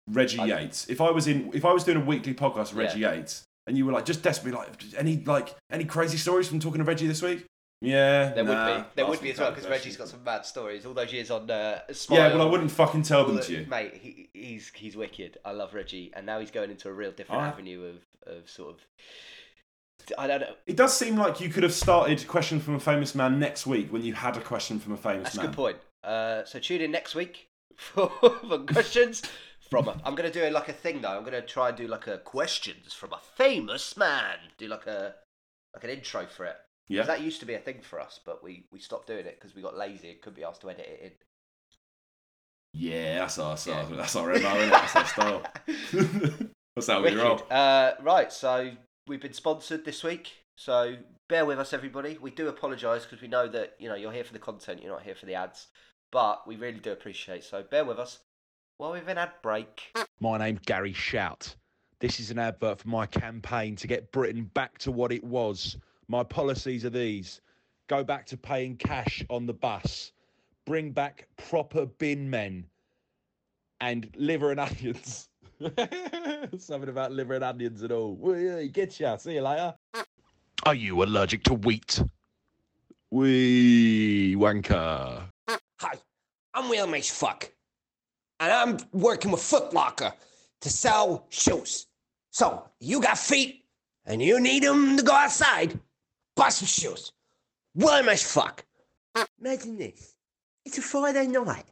Reggie 0.10 0.40
I- 0.40 0.46
Yates. 0.62 0.88
If 0.90 1.02
I 1.02 1.12
was 1.12 1.28
in, 1.28 1.52
if 1.54 1.66
I 1.66 1.74
was 1.74 1.84
doing 1.84 1.98
a 1.98 2.06
weekly 2.06 2.34
podcast 2.34 2.74
with 2.74 2.78
Yeah. 2.78 2.86
Reggie 2.88 3.00
Yates, 3.02 3.44
and 3.68 3.78
you 3.78 3.86
were 3.86 3.92
like 3.92 4.06
just 4.06 4.24
desperately 4.24 4.58
like 4.60 4.70
any 4.98 5.24
like 5.26 5.56
any 5.72 5.86
crazy 5.86 6.18
stories 6.18 6.48
from 6.48 6.60
talking 6.60 6.80
to 6.80 6.84
Reggie 6.86 7.08
this 7.08 7.22
week? 7.22 7.46
Yeah, 7.82 8.34
There 8.34 8.44
nah, 8.44 8.50
would 8.68 8.78
be. 8.78 8.90
There 8.96 9.06
would 9.08 9.22
be 9.22 9.32
as 9.32 9.40
well 9.40 9.52
because. 9.52 9.68
Reggie's 9.68 9.96
got 9.96 10.10
some 10.10 10.24
mad 10.24 10.46
stories. 10.46 10.86
All 10.86 10.94
those 10.94 11.14
years 11.14 11.32
on 11.32 11.50
uh, 11.50 11.82
Smile. 11.94 12.20
Yeah, 12.20 12.36
well, 12.36 12.48
I 12.48 12.52
wouldn't 12.52 12.72
fucking 12.72 13.04
tell 13.04 13.26
them 13.26 13.38
the- 13.38 13.44
to 13.44 13.54
you. 13.54 13.66
Mate, 13.70 13.94
he, 13.94 14.30
he's 14.34 14.70
he's 14.76 14.98
wicked. 14.98 15.38
I 15.46 15.52
love 15.52 15.74
Reggie, 15.74 16.12
and 16.14 16.26
now 16.26 16.40
he's 16.40 16.52
going 16.52 16.72
into 16.72 16.90
a 16.90 16.94
real 16.94 17.12
different 17.12 17.42
I- 17.42 17.48
avenue 17.48 17.84
of, 18.26 18.36
of 18.36 18.50
sort 18.50 18.72
of. 18.76 18.80
I 20.18 20.28
don't 20.28 20.42
know. 20.42 20.56
It 20.66 20.76
does 20.76 20.98
seem 20.98 21.16
like 21.16 21.40
you 21.40 21.50
could 21.50 21.64
have 21.64 21.74
started 21.74 22.28
question 22.28 22.60
from 22.60 22.76
a 22.76 22.80
famous 22.80 23.14
man 23.16 23.40
next 23.40 23.66
week 23.68 23.94
when 23.94 24.04
you 24.04 24.14
had 24.14 24.36
a 24.36 24.42
question 24.42 24.80
from 24.80 24.94
a 24.94 24.98
famous 24.98 25.24
That's 25.24 25.36
a 25.36 25.38
man. 25.38 25.46
good 25.48 25.56
point. 25.56 25.78
Uh, 26.04 26.44
so 26.46 26.60
tune 26.60 26.82
in 26.82 26.92
next 26.92 27.14
week 27.16 27.48
for, 27.76 28.10
for 28.10 28.60
questions 28.60 29.22
from 29.70 29.88
a. 29.88 30.02
I'm 30.04 30.16
gonna 30.16 30.32
do 30.32 30.42
it 30.42 30.52
like 30.52 30.68
a 30.68 30.74
thing 30.74 31.02
though. 31.02 31.16
I'm 31.16 31.24
gonna 31.24 31.42
try 31.42 31.70
and 31.70 31.78
do 31.78 31.88
like 31.88 32.08
a 32.08 32.18
questions 32.18 32.92
from 32.94 33.14
a 33.14 33.20
famous 33.38 33.96
man. 33.96 34.38
Do 34.58 34.68
like 34.68 34.88
a 34.88 35.16
like 35.76 35.84
an 35.86 35.92
intro 35.92 36.26
for 36.26 36.46
it. 36.46 36.58
'Cause 36.90 36.96
Yeah. 36.98 37.04
That 37.04 37.22
used 37.22 37.40
to 37.42 37.46
be 37.46 37.54
a 37.54 37.60
thing 37.60 37.82
for 37.82 38.00
us, 38.00 38.20
but 38.26 38.44
we, 38.44 38.66
we 38.72 38.80
stopped 38.80 39.08
doing 39.08 39.26
it 39.28 39.40
because 39.40 39.56
we 39.56 39.62
got 39.62 39.78
lazy 39.78 40.10
and 40.10 40.22
couldn't 40.22 40.38
be 40.38 40.44
asked 40.44 40.62
to 40.62 40.70
edit 40.70 40.88
it 40.88 41.22
Yeah, 42.74 43.20
that's 43.20 43.38
our, 43.40 43.52
that's 43.52 43.68
our, 43.68 43.84
Yeah. 43.90 43.96
that's 43.96 44.16
our 44.16 44.28
MO, 44.30 44.34
isn't 44.34 44.48
it? 44.68 44.70
That's 44.72 44.96
our 44.96 45.06
style. 45.06 45.44
that's 46.76 46.88
how 46.88 47.04
in. 47.04 47.16
we 47.16 47.22
roll. 47.22 47.42
Uh, 47.50 47.92
right, 48.02 48.32
so 48.32 48.72
we've 49.08 49.22
been 49.22 49.34
sponsored 49.34 49.86
this 49.86 50.04
week. 50.04 50.32
So 50.56 50.98
bear 51.28 51.46
with 51.46 51.60
us, 51.60 51.74
everybody. 51.74 52.18
We 52.20 52.32
do 52.32 52.48
apologise 52.48 53.04
because 53.06 53.22
we 53.22 53.28
know 53.28 53.48
that 53.48 53.76
you 53.80 53.88
know 53.88 53.96
you're 53.96 54.12
here 54.12 54.24
for 54.24 54.34
the 54.34 54.40
content, 54.40 54.82
you're 54.82 54.92
not 54.92 55.04
here 55.04 55.16
for 55.16 55.26
the 55.26 55.36
ads, 55.36 55.68
but 56.12 56.46
we 56.48 56.56
really 56.58 56.80
do 56.80 56.92
appreciate. 56.92 57.44
So 57.44 57.64
bear 57.64 57.86
with 57.86 57.98
us 58.00 58.20
while 58.78 58.92
we've 58.94 59.08
an 59.08 59.18
ad 59.18 59.32
break. 59.42 59.96
My 60.20 60.38
name's 60.38 60.60
Gary 60.66 60.94
Shout. 60.94 61.56
This 62.02 62.20
is 62.20 62.30
an 62.32 62.40
advert 62.40 62.80
for 62.80 62.88
my 62.88 63.06
campaign 63.06 63.76
to 63.78 63.88
get 63.88 64.12
Britain 64.12 64.50
back 64.54 64.78
to 64.80 64.92
what 64.92 65.12
it 65.12 65.24
was. 65.24 65.78
My 66.10 66.24
policies 66.24 66.84
are 66.86 66.90
these 66.90 67.40
go 67.88 68.04
back 68.04 68.26
to 68.28 68.38
paying 68.38 68.76
cash 68.78 69.24
on 69.30 69.46
the 69.46 69.54
bus, 69.54 70.12
bring 70.66 70.92
back 70.92 71.28
proper 71.38 71.86
bin 71.86 72.28
men, 72.28 72.66
and 73.80 74.10
liver 74.18 74.50
and 74.50 74.60
onions. 74.60 75.30
Something 76.58 76.90
about 76.90 77.12
liver 77.12 77.36
and 77.36 77.44
onions 77.44 77.84
and 77.84 77.92
all. 77.92 78.16
Well, 78.16 78.68
get 78.70 79.00
ya. 79.00 79.18
See 79.18 79.36
you 79.36 79.42
later. 79.42 79.76
Are 80.66 80.74
you 80.74 81.04
allergic 81.04 81.44
to 81.44 81.54
wheat? 81.54 82.02
Wee 83.12 84.36
wanker. 84.36 85.24
Hi, 85.48 85.94
I'm 86.56 86.70
William 86.70 86.94
H. 86.94 87.12
Fuck, 87.12 87.52
and 88.40 88.52
I'm 88.52 88.78
working 88.94 89.30
with 89.30 89.42
Foot 89.42 89.74
Locker 89.74 90.12
to 90.62 90.70
sell 90.70 91.28
shoes. 91.30 91.86
So, 92.32 92.64
you 92.80 93.00
got 93.00 93.18
feet, 93.18 93.64
and 94.06 94.22
you 94.22 94.40
need 94.40 94.64
them 94.64 94.98
to 94.98 95.04
go 95.04 95.14
outside, 95.14 95.80
buy 96.40 96.50
some 96.50 96.68
shoes. 96.68 97.12
William 97.76 98.08
H. 98.08 98.24
Fuck. 98.24 98.64
Imagine 99.42 99.78
this. 99.78 100.16
It's 100.66 100.78
a 100.78 100.82
Friday 100.82 101.28
night. 101.28 101.66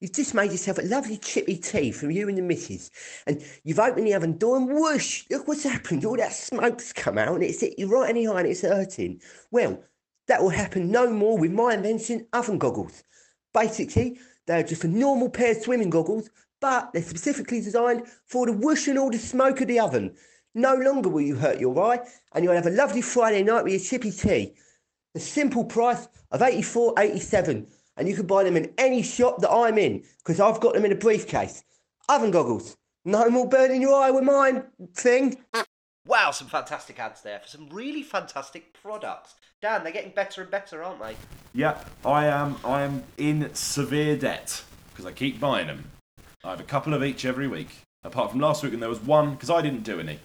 You've 0.00 0.12
just 0.12 0.34
made 0.34 0.50
yourself 0.50 0.76
a 0.78 0.82
lovely 0.82 1.16
chippy 1.16 1.56
tea 1.56 1.92
from 1.92 2.10
you 2.10 2.28
and 2.28 2.36
the 2.36 2.42
missus, 2.42 2.90
and 3.26 3.42
you've 3.64 3.78
opened 3.78 4.06
the 4.06 4.14
oven 4.14 4.36
door 4.36 4.56
and 4.56 4.68
whoosh, 4.68 5.24
look 5.30 5.48
what's 5.48 5.62
happened. 5.62 6.04
All 6.04 6.16
that 6.16 6.32
smoke's 6.32 6.92
come 6.92 7.16
out 7.16 7.34
and 7.34 7.42
it's 7.42 7.60
hit 7.60 7.78
you 7.78 7.86
right 7.86 8.10
in 8.10 8.16
the 8.16 8.26
eye 8.26 8.40
and 8.40 8.48
it's 8.48 8.62
hurting. 8.62 9.20
Well, 9.50 9.82
that 10.26 10.42
will 10.42 10.50
happen 10.50 10.90
no 10.90 11.08
more 11.10 11.38
with 11.38 11.52
my 11.52 11.72
invention, 11.72 12.26
oven 12.32 12.58
goggles. 12.58 13.04
Basically, 13.54 14.18
they're 14.46 14.64
just 14.64 14.84
a 14.84 14.88
normal 14.88 15.30
pair 15.30 15.52
of 15.52 15.62
swimming 15.62 15.90
goggles, 15.90 16.28
but 16.60 16.92
they're 16.92 17.02
specifically 17.02 17.60
designed 17.60 18.02
for 18.26 18.44
the 18.44 18.52
whoosh 18.52 18.88
and 18.88 18.98
all 18.98 19.10
the 19.10 19.18
smoke 19.18 19.60
of 19.60 19.68
the 19.68 19.80
oven. 19.80 20.14
No 20.54 20.74
longer 20.74 21.08
will 21.08 21.22
you 21.22 21.36
hurt 21.36 21.60
your 21.60 21.80
eye, 21.82 22.00
and 22.34 22.44
you'll 22.44 22.54
have 22.54 22.66
a 22.66 22.70
lovely 22.70 23.00
Friday 23.00 23.42
night 23.42 23.64
with 23.64 23.72
your 23.72 23.80
chippy 23.80 24.10
tea. 24.10 24.52
The 25.14 25.20
simple 25.20 25.64
price 25.64 26.08
of 26.30 26.42
eighty-four 26.42 26.94
eighty-seven, 26.98 27.66
and 27.96 28.08
you 28.08 28.14
can 28.14 28.26
buy 28.26 28.44
them 28.44 28.56
in 28.56 28.72
any 28.76 29.02
shop 29.02 29.40
that 29.40 29.50
I'm 29.50 29.78
in, 29.78 30.04
because 30.18 30.40
I've 30.40 30.60
got 30.60 30.74
them 30.74 30.84
in 30.84 30.92
a 30.92 30.96
briefcase. 30.96 31.64
Oven 32.08 32.30
goggles. 32.30 32.76
No 33.04 33.30
more 33.30 33.48
burning 33.48 33.80
your 33.80 34.00
eye 34.00 34.10
with 34.10 34.24
mine 34.24 34.64
thing. 34.94 35.38
Wow, 36.06 36.32
some 36.32 36.48
fantastic 36.48 36.98
ads 36.98 37.22
there 37.22 37.40
for 37.40 37.48
some 37.48 37.68
really 37.70 38.02
fantastic 38.02 38.74
products. 38.74 39.36
Dan, 39.60 39.84
they're 39.84 39.92
getting 39.92 40.12
better 40.12 40.42
and 40.42 40.50
better, 40.50 40.82
aren't 40.82 41.00
they? 41.00 41.16
Yeah, 41.54 41.82
I 42.04 42.26
am. 42.26 42.56
I 42.64 42.82
am 42.82 43.04
in 43.16 43.54
severe 43.54 44.16
debt 44.16 44.64
because 44.90 45.06
I 45.06 45.12
keep 45.12 45.40
buying 45.40 45.68
them. 45.68 45.90
I 46.44 46.50
have 46.50 46.60
a 46.60 46.64
couple 46.64 46.92
of 46.92 47.02
each 47.04 47.24
every 47.24 47.48
week. 47.48 47.68
Apart 48.04 48.32
from 48.32 48.40
last 48.40 48.64
week, 48.64 48.72
and 48.72 48.82
there 48.82 48.88
was 48.88 49.00
one 49.00 49.34
because 49.34 49.48
I 49.48 49.62
didn't 49.62 49.84
do 49.84 50.00
any. 50.00 50.18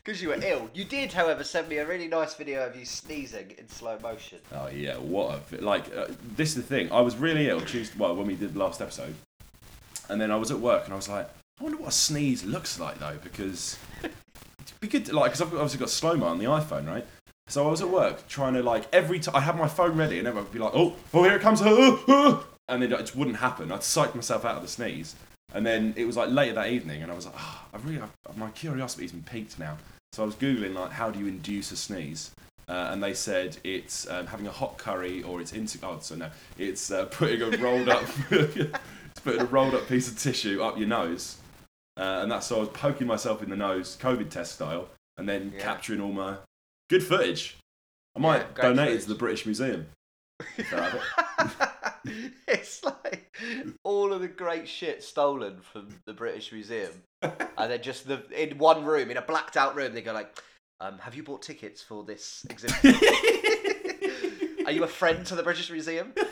Because 0.06 0.22
you 0.22 0.28
were 0.28 0.38
ill. 0.40 0.70
You 0.72 0.84
did, 0.84 1.12
however, 1.12 1.42
send 1.42 1.68
me 1.68 1.78
a 1.78 1.86
really 1.86 2.06
nice 2.06 2.34
video 2.34 2.64
of 2.64 2.76
you 2.76 2.84
sneezing 2.84 3.56
in 3.58 3.68
slow 3.68 3.98
motion. 3.98 4.38
Oh 4.54 4.68
yeah, 4.68 4.98
what 4.98 5.42
a 5.52 5.60
like. 5.60 5.92
Uh, 5.92 6.06
this 6.36 6.50
is 6.50 6.54
the 6.54 6.62
thing. 6.62 6.92
I 6.92 7.00
was 7.00 7.16
really 7.16 7.48
ill 7.48 7.60
Tuesday. 7.60 7.98
Well, 7.98 8.14
when 8.14 8.28
we 8.28 8.36
did 8.36 8.54
the 8.54 8.58
last 8.60 8.80
episode, 8.80 9.16
and 10.08 10.20
then 10.20 10.30
I 10.30 10.36
was 10.36 10.52
at 10.52 10.60
work 10.60 10.84
and 10.84 10.92
I 10.92 10.96
was 10.96 11.08
like, 11.08 11.28
I 11.60 11.64
wonder 11.64 11.78
what 11.78 11.88
a 11.88 11.92
sneeze 11.92 12.44
looks 12.44 12.78
like 12.78 13.00
though, 13.00 13.18
because 13.24 13.76
it'd 14.04 14.80
be 14.80 14.86
good. 14.86 15.06
To, 15.06 15.16
like, 15.16 15.32
because 15.32 15.40
I've 15.40 15.52
obviously 15.54 15.80
got 15.80 15.90
slow 15.90 16.14
mo 16.14 16.26
on 16.26 16.38
the 16.38 16.44
iPhone, 16.44 16.86
right? 16.86 17.04
So 17.48 17.66
I 17.66 17.70
was 17.70 17.80
at 17.80 17.88
work 17.88 18.28
trying 18.28 18.54
to 18.54 18.62
like 18.62 18.84
every 18.92 19.18
time 19.18 19.34
I 19.34 19.40
had 19.40 19.56
my 19.56 19.66
phone 19.66 19.96
ready, 19.96 20.20
and 20.20 20.28
everyone 20.28 20.44
would 20.44 20.52
be 20.52 20.60
like, 20.60 20.72
oh, 20.72 20.94
oh, 21.14 21.24
here 21.24 21.34
it 21.34 21.42
comes, 21.42 21.60
uh, 21.60 21.96
uh, 22.06 22.42
and 22.68 22.80
then 22.80 22.92
it 22.92 22.98
just 22.98 23.16
wouldn't 23.16 23.38
happen. 23.38 23.72
I'd 23.72 23.82
psych 23.82 24.14
myself 24.14 24.44
out 24.44 24.54
of 24.54 24.62
the 24.62 24.68
sneeze, 24.68 25.16
and 25.56 25.64
then 25.66 25.94
it 25.96 26.04
was 26.04 26.16
like 26.16 26.30
later 26.30 26.54
that 26.54 26.68
evening, 26.68 27.02
and 27.02 27.10
I 27.10 27.14
was 27.14 27.24
like, 27.26 27.34
oh, 27.38 27.64
I 27.72 27.78
really, 27.78 28.00
i 28.02 28.08
my 28.36 28.50
curiosity's 28.50 29.10
been 29.12 29.22
piqued 29.22 29.58
now. 29.58 29.78
So 30.12 30.22
I 30.22 30.26
was 30.26 30.34
googling 30.36 30.74
like 30.74 30.92
how 30.92 31.10
do 31.10 31.18
you 31.18 31.26
induce 31.26 31.72
a 31.72 31.76
sneeze, 31.76 32.30
uh, 32.68 32.90
and 32.92 33.02
they 33.02 33.14
said 33.14 33.56
it's 33.64 34.08
um, 34.10 34.26
having 34.26 34.46
a 34.46 34.50
hot 34.52 34.76
curry 34.78 35.22
or 35.22 35.40
it's 35.40 35.52
into 35.52 35.78
oh 35.82 35.98
so 36.00 36.14
no 36.14 36.30
it's 36.58 36.90
uh, 36.90 37.04
putting 37.10 37.40
a 37.42 37.56
rolled 37.58 37.88
up 37.88 38.04
it's 38.30 39.20
putting 39.24 39.40
a 39.40 39.46
rolled 39.46 39.74
up 39.74 39.88
piece 39.88 40.08
of 40.10 40.18
tissue 40.18 40.62
up 40.62 40.76
your 40.78 40.88
nose, 40.88 41.38
uh, 41.98 42.20
and 42.22 42.30
that's 42.30 42.46
so 42.46 42.56
I 42.56 42.60
was 42.60 42.68
poking 42.70 43.06
myself 43.06 43.42
in 43.42 43.48
the 43.50 43.56
nose 43.56 43.96
COVID 44.00 44.28
test 44.30 44.52
style, 44.52 44.88
and 45.16 45.28
then 45.28 45.52
Yeah. 45.54 45.62
capturing 45.62 46.00
all 46.02 46.12
my 46.12 46.36
good 46.90 47.02
footage. 47.02 47.56
I 48.14 48.18
might 48.20 48.46
Yeah, 48.56 48.62
donate 48.62 48.92
it 48.94 49.00
to 49.02 49.08
the 49.08 49.14
British 49.14 49.44
Museum. 49.46 49.86
if 50.58 50.70
they 50.70 50.76
have 50.76 50.94
it. 50.94 52.32
it's 52.48 52.82
like 52.84 53.25
all 53.84 54.12
of 54.12 54.20
the 54.20 54.28
great 54.28 54.68
shit 54.68 55.02
stolen 55.02 55.60
from 55.60 55.88
the 56.06 56.12
British 56.12 56.52
Museum, 56.52 56.92
and 57.22 57.70
then 57.70 57.82
just 57.82 58.06
the 58.06 58.22
in 58.30 58.58
one 58.58 58.84
room, 58.84 59.10
in 59.10 59.16
a 59.16 59.22
blacked 59.22 59.56
out 59.56 59.74
room, 59.76 59.94
they 59.94 60.02
go 60.02 60.12
like, 60.12 60.38
um, 60.80 60.98
"Have 60.98 61.14
you 61.14 61.22
bought 61.22 61.42
tickets 61.42 61.82
for 61.82 62.04
this 62.04 62.46
exhibit? 62.50 62.76
Are 64.66 64.72
you 64.72 64.84
a 64.84 64.88
friend 64.88 65.24
to 65.26 65.34
the 65.34 65.42
British 65.42 65.70
Museum?" 65.70 66.12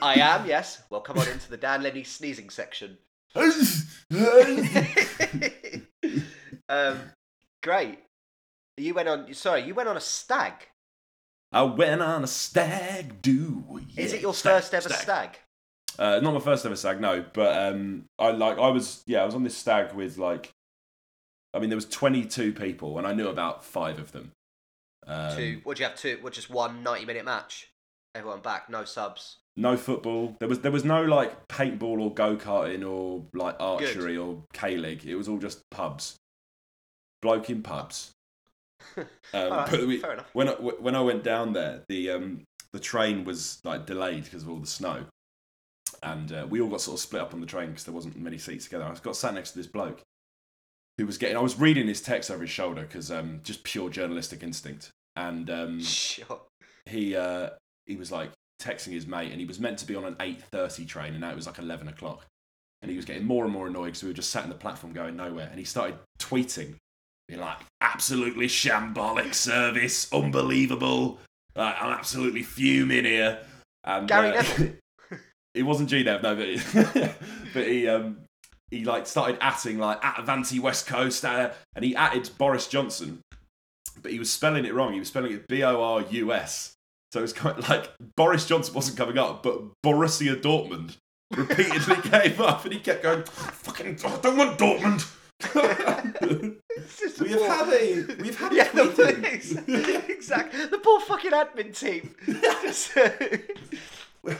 I 0.00 0.14
am. 0.14 0.46
Yes. 0.46 0.82
Well, 0.90 1.00
come 1.00 1.18
on 1.18 1.28
into 1.28 1.50
the 1.50 1.56
Dan 1.56 1.82
Linney 1.82 2.04
sneezing 2.04 2.50
section. 2.50 2.98
um, 6.68 6.98
great. 7.62 7.98
You 8.76 8.94
went 8.94 9.08
on. 9.08 9.32
Sorry, 9.34 9.62
you 9.62 9.74
went 9.74 9.88
on 9.88 9.96
a 9.96 10.00
stag. 10.00 10.54
I 11.52 11.62
went 11.62 12.02
on 12.02 12.24
a 12.24 12.26
stag 12.26 13.22
do. 13.22 13.80
Is 13.96 14.12
it 14.12 14.20
your 14.20 14.34
stag, 14.34 14.54
first 14.54 14.74
ever 14.74 14.88
stag? 14.88 15.38
Uh, 15.98 16.20
not 16.22 16.34
my 16.34 16.40
first 16.40 16.66
ever 16.66 16.76
stag, 16.76 17.00
no. 17.00 17.24
But 17.32 17.72
um, 17.72 18.04
I 18.18 18.30
like 18.30 18.58
I 18.58 18.68
was 18.68 19.02
yeah 19.06 19.22
I 19.22 19.24
was 19.24 19.34
on 19.34 19.44
this 19.44 19.56
stag 19.56 19.94
with 19.94 20.18
like, 20.18 20.50
I 21.54 21.58
mean 21.58 21.70
there 21.70 21.76
was 21.76 21.86
twenty 21.86 22.24
two 22.24 22.52
people 22.52 22.98
and 22.98 23.06
I 23.06 23.12
knew 23.12 23.28
about 23.28 23.64
five 23.64 23.98
of 23.98 24.12
them. 24.12 24.32
Um, 25.06 25.36
two. 25.36 25.60
What 25.64 25.76
do 25.76 25.82
you 25.82 25.88
have? 25.88 25.98
Two. 25.98 26.18
What? 26.20 26.34
Just 26.34 26.50
one 26.50 26.82
90 26.82 27.06
minute 27.06 27.24
match. 27.24 27.70
Everyone 28.14 28.40
back. 28.40 28.68
No 28.68 28.84
subs. 28.84 29.36
No 29.56 29.76
football. 29.76 30.36
There 30.38 30.48
was 30.48 30.60
there 30.60 30.70
was 30.70 30.84
no 30.84 31.02
like 31.02 31.48
paintball 31.48 32.00
or 32.00 32.12
go 32.12 32.36
karting 32.36 32.88
or 32.88 33.24
like 33.32 33.56
archery 33.58 34.16
or 34.16 34.44
K 34.52 34.76
League. 34.76 35.04
It 35.06 35.16
was 35.16 35.28
all 35.28 35.38
just 35.38 35.68
pubs. 35.70 36.16
Bloke 37.22 37.50
in 37.50 37.62
pubs. 37.62 38.12
Um, 39.34 39.52
Alright, 39.52 39.70
but 39.70 39.86
we- 39.86 40.02
when 40.32 40.48
I, 40.48 40.52
when 40.52 40.94
I 40.94 41.00
went 41.02 41.22
down 41.22 41.52
there, 41.52 41.82
the 41.88 42.10
um, 42.10 42.44
the 42.72 42.80
train 42.80 43.24
was 43.24 43.60
like 43.64 43.84
delayed 43.86 44.24
because 44.24 44.42
of 44.42 44.48
all 44.48 44.56
the 44.58 44.66
snow, 44.66 45.04
and 46.02 46.32
uh, 46.32 46.46
we 46.48 46.60
all 46.60 46.68
got 46.68 46.80
sort 46.80 46.96
of 46.96 47.00
split 47.00 47.22
up 47.22 47.34
on 47.34 47.40
the 47.40 47.46
train 47.46 47.68
because 47.68 47.84
there 47.84 47.94
wasn't 47.94 48.16
many 48.16 48.38
seats 48.38 48.64
together. 48.64 48.84
I 48.84 48.94
got 49.02 49.16
sat 49.16 49.34
next 49.34 49.50
to 49.52 49.58
this 49.58 49.66
bloke 49.66 50.00
who 50.96 51.06
was 51.06 51.18
getting. 51.18 51.36
I 51.36 51.40
was 51.40 51.58
reading 51.58 51.86
his 51.88 52.00
text 52.00 52.30
over 52.30 52.40
his 52.42 52.50
shoulder 52.50 52.82
because 52.82 53.10
um, 53.10 53.40
just 53.42 53.62
pure 53.64 53.90
journalistic 53.90 54.42
instinct, 54.42 54.90
and 55.16 55.50
um, 55.50 55.80
Sure. 55.82 56.40
he 56.86 57.14
uh, 57.16 57.50
he 57.86 57.96
was 57.96 58.10
like 58.10 58.30
texting 58.62 58.92
his 58.92 59.06
mate, 59.06 59.30
and 59.30 59.40
he 59.40 59.46
was 59.46 59.60
meant 59.60 59.78
to 59.78 59.86
be 59.86 59.94
on 59.94 60.04
an 60.04 60.16
eight 60.20 60.40
thirty 60.42 60.84
train, 60.86 61.12
and 61.12 61.20
now 61.20 61.30
it 61.30 61.36
was 61.36 61.46
like 61.46 61.58
eleven 61.58 61.88
o'clock, 61.88 62.24
and 62.82 62.90
he 62.90 62.96
was 62.96 63.04
getting 63.04 63.24
more 63.26 63.44
and 63.44 63.52
more 63.52 63.66
annoyed 63.66 63.86
because 63.86 64.02
we 64.02 64.08
were 64.08 64.14
just 64.14 64.30
sat 64.30 64.44
in 64.44 64.48
the 64.50 64.56
platform 64.56 64.92
going 64.94 65.16
nowhere, 65.16 65.48
and 65.50 65.58
he 65.58 65.64
started 65.64 65.98
tweeting, 66.18 66.74
being 67.28 67.40
like, 67.40 67.58
"Absolutely 67.80 68.46
shambolic 68.46 69.34
service, 69.34 70.12
unbelievable, 70.12 71.18
like, 71.54 71.80
I'm 71.80 71.92
absolutely 71.92 72.42
fuming 72.42 73.04
here." 73.04 73.40
And, 73.84 74.08
Gary 74.08 74.36
uh, 74.36 74.44
it 75.54 75.62
wasn't 75.62 75.90
GNev, 75.90 76.22
no, 76.22 76.34
but 76.34 77.14
but 77.54 77.66
he 77.66 77.88
um 77.88 78.18
he 78.70 78.84
like 78.84 79.06
started 79.06 79.38
atting 79.40 79.78
like 79.78 80.04
at 80.04 80.18
Avanti 80.18 80.58
West 80.58 80.86
Coast, 80.86 81.24
uh, 81.24 81.50
and 81.74 81.84
he 81.84 81.94
atted 81.94 82.30
Boris 82.38 82.66
Johnson, 82.66 83.20
but 84.02 84.12
he 84.12 84.18
was 84.18 84.30
spelling 84.30 84.64
it 84.64 84.74
wrong. 84.74 84.92
He 84.92 84.98
was 84.98 85.08
spelling 85.08 85.32
it 85.32 85.48
B 85.48 85.62
O 85.62 85.82
R 85.82 86.04
U 86.10 86.32
S. 86.32 86.74
So 87.12 87.22
it's 87.22 87.32
kind 87.32 87.58
of 87.58 87.68
like 87.68 87.90
Boris 88.16 88.46
Johnson 88.46 88.74
wasn't 88.74 88.98
coming 88.98 89.16
up, 89.16 89.42
but 89.42 89.62
Borussia 89.82 90.40
Dortmund 90.40 90.96
repeatedly 91.34 91.96
came 92.02 92.40
up, 92.40 92.64
and 92.64 92.74
he 92.74 92.80
kept 92.80 93.02
going, 93.02 93.24
"Fucking, 93.24 93.98
I 94.04 94.16
don't 94.18 94.36
want 94.36 94.58
Dortmund." 94.58 95.14
Just 95.40 97.20
we've 97.20 97.40
had 97.40 97.68
a 97.72 98.04
we've 98.20 98.38
had 98.38 98.52
a 98.52 98.56
Yeah, 98.56 98.72
the 98.72 98.82
tweeting. 98.84 99.22
police. 99.22 100.08
exactly. 100.08 100.66
The 100.66 100.78
poor 100.78 101.00
fucking 101.00 101.30
admin 101.32 101.78
team. 101.78 102.14
Just, 102.62 102.94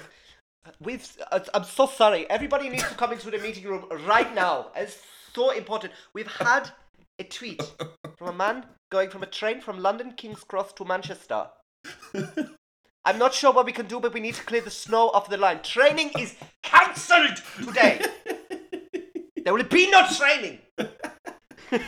We've. 0.80 1.06
uh, 1.32 1.40
I'm 1.54 1.64
so 1.64 1.86
sorry. 1.86 2.28
Everybody 2.30 2.68
needs 2.68 2.88
to 2.88 2.94
come 2.94 3.12
into 3.12 3.30
the 3.30 3.38
meeting 3.38 3.64
room 3.64 3.86
right 4.06 4.32
now. 4.34 4.68
It's 4.76 4.98
so 5.34 5.50
important. 5.50 5.92
We've 6.14 6.26
had 6.30 6.70
a 7.18 7.24
tweet 7.24 7.62
from 8.16 8.28
a 8.28 8.32
man 8.32 8.66
going 8.90 9.10
from 9.10 9.22
a 9.22 9.26
train 9.26 9.60
from 9.60 9.80
London 9.80 10.12
King's 10.12 10.44
Cross 10.44 10.74
to 10.74 10.84
Manchester. 10.84 11.46
I'm 13.04 13.18
not 13.18 13.32
sure 13.34 13.52
what 13.52 13.64
we 13.66 13.72
can 13.72 13.86
do, 13.86 13.98
but 14.00 14.12
we 14.12 14.20
need 14.20 14.34
to 14.34 14.42
clear 14.44 14.60
the 14.60 14.70
snow 14.70 15.08
off 15.10 15.28
the 15.30 15.36
line. 15.38 15.62
Training 15.62 16.10
is 16.18 16.34
cancelled 16.62 17.40
today. 17.56 18.04
There 19.48 19.54
will 19.54 19.64
be 19.64 19.90
no 19.90 20.06
training. 20.06 20.58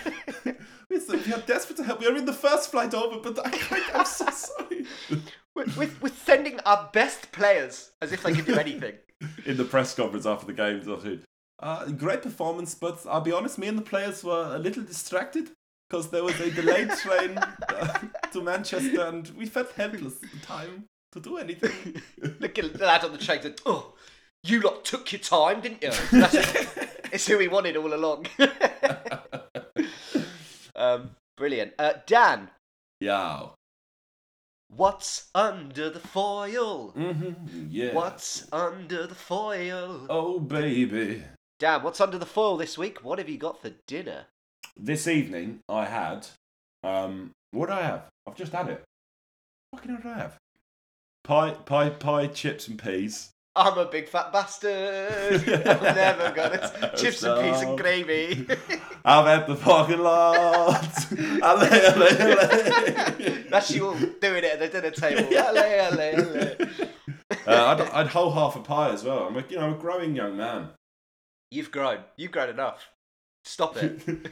Listen, 0.88 1.22
we 1.26 1.32
are 1.34 1.42
desperate 1.42 1.76
to 1.76 1.84
help. 1.84 2.00
We 2.00 2.06
are 2.06 2.16
in 2.16 2.24
the 2.24 2.32
first 2.32 2.70
flight 2.70 2.94
over, 2.94 3.18
but 3.20 3.38
I, 3.38 3.50
I, 3.52 3.90
I'm 3.96 4.06
so 4.06 4.30
sorry. 4.30 4.86
We're, 5.54 5.66
we're, 5.76 5.90
we're 6.00 6.08
sending 6.08 6.58
our 6.60 6.88
best 6.94 7.32
players 7.32 7.90
as 8.00 8.12
if 8.12 8.22
they 8.22 8.32
can 8.32 8.46
do 8.46 8.54
anything. 8.54 8.94
in 9.44 9.58
the 9.58 9.64
press 9.64 9.94
conference 9.94 10.24
after 10.24 10.46
the 10.46 10.54
game. 10.54 11.22
Uh, 11.58 11.84
great 11.90 12.22
performance, 12.22 12.74
but 12.74 13.04
I'll 13.06 13.20
be 13.20 13.32
honest, 13.32 13.58
me 13.58 13.68
and 13.68 13.76
the 13.76 13.82
players 13.82 14.24
were 14.24 14.54
a 14.54 14.58
little 14.58 14.82
distracted 14.82 15.50
because 15.90 16.08
there 16.08 16.24
was 16.24 16.40
a 16.40 16.50
delayed 16.50 16.88
train 16.92 17.36
uh, 17.36 17.98
to 18.32 18.40
Manchester, 18.40 19.02
and 19.02 19.28
we 19.36 19.44
felt 19.44 19.70
helpless 19.72 20.14
at 20.22 20.30
the 20.30 20.46
time 20.46 20.86
to 21.12 21.20
do 21.20 21.36
anything. 21.36 22.00
Look 22.38 22.58
at 22.58 22.72
the 22.72 22.86
lad 22.86 23.04
on 23.04 23.12
the 23.12 23.18
train 23.18 23.42
said, 23.42 23.60
Oh, 23.66 23.92
you 24.42 24.62
lot 24.62 24.86
took 24.86 25.12
your 25.12 25.18
time, 25.18 25.60
didn't 25.60 25.82
you? 25.82 25.90
That's 26.10 26.89
it's 27.12 27.26
who 27.26 27.38
we 27.38 27.48
wanted 27.48 27.76
all 27.76 27.92
along. 27.94 28.26
um, 30.76 31.10
brilliant. 31.36 31.72
Uh, 31.78 31.94
Dan, 32.06 32.50
Yeah. 33.00 33.48
what's 34.68 35.28
under 35.34 35.90
the 35.90 36.00
foil? 36.00 36.92
Mm-hmm. 36.96 37.66
Yeah. 37.70 37.94
What's 37.94 38.46
under 38.52 39.06
the 39.06 39.14
foil? 39.14 40.06
Oh, 40.08 40.38
baby. 40.40 41.22
Dan, 41.58 41.82
what's 41.82 42.00
under 42.00 42.18
the 42.18 42.26
foil 42.26 42.56
this 42.56 42.78
week? 42.78 43.04
What 43.04 43.18
have 43.18 43.28
you 43.28 43.36
got 43.38 43.60
for 43.60 43.70
dinner? 43.86 44.26
This 44.76 45.06
evening, 45.06 45.60
I 45.68 45.84
had. 45.84 46.26
Um, 46.82 47.32
what 47.50 47.66
did 47.66 47.74
I 47.76 47.82
have? 47.82 48.04
I've 48.26 48.36
just 48.36 48.52
had 48.52 48.68
it. 48.68 48.82
What 49.70 49.82
fucking 49.82 49.96
did 49.96 50.06
I 50.06 50.14
have? 50.18 50.36
Pie, 51.24 51.50
pie, 51.66 51.90
pie, 51.90 52.26
chips 52.28 52.66
and 52.66 52.78
peas. 52.82 53.30
I'm 53.56 53.78
a 53.78 53.86
big 53.86 54.08
fat 54.08 54.32
bastard. 54.32 55.48
I'm 55.66 55.82
never 55.82 56.30
gonna. 56.30 56.92
Chips 56.96 57.22
and 57.24 57.40
peas 57.42 57.62
and 57.62 57.76
gravy. 57.76 58.46
I've 59.04 59.26
had 59.26 59.46
the 59.48 59.56
fucking 59.56 59.98
lot. 59.98 61.12
Ale, 61.42 61.64
ale, 61.64 62.02
ale. 62.20 63.44
That's 63.50 63.70
you 63.72 63.88
all 63.88 63.94
doing 63.94 64.44
it 64.44 64.44
at 64.44 64.58
the 64.60 64.68
dinner 64.68 64.90
table. 64.92 65.28
Ale, 65.36 65.58
ale, 65.58 66.00
ale. 66.00 66.56
Uh, 67.46 67.76
I'd, 67.76 67.80
I'd 67.80 68.06
whole 68.06 68.30
half 68.30 68.54
a 68.54 68.60
pie 68.60 68.90
as 68.90 69.02
well. 69.02 69.24
I'm 69.24 69.36
a, 69.36 69.44
you 69.48 69.56
know, 69.56 69.74
a 69.74 69.78
growing 69.78 70.14
young 70.14 70.36
man. 70.36 70.68
You've 71.50 71.72
grown. 71.72 71.98
You've 72.16 72.30
grown 72.30 72.50
enough. 72.50 72.88
Stop 73.44 73.76
it. 73.78 74.30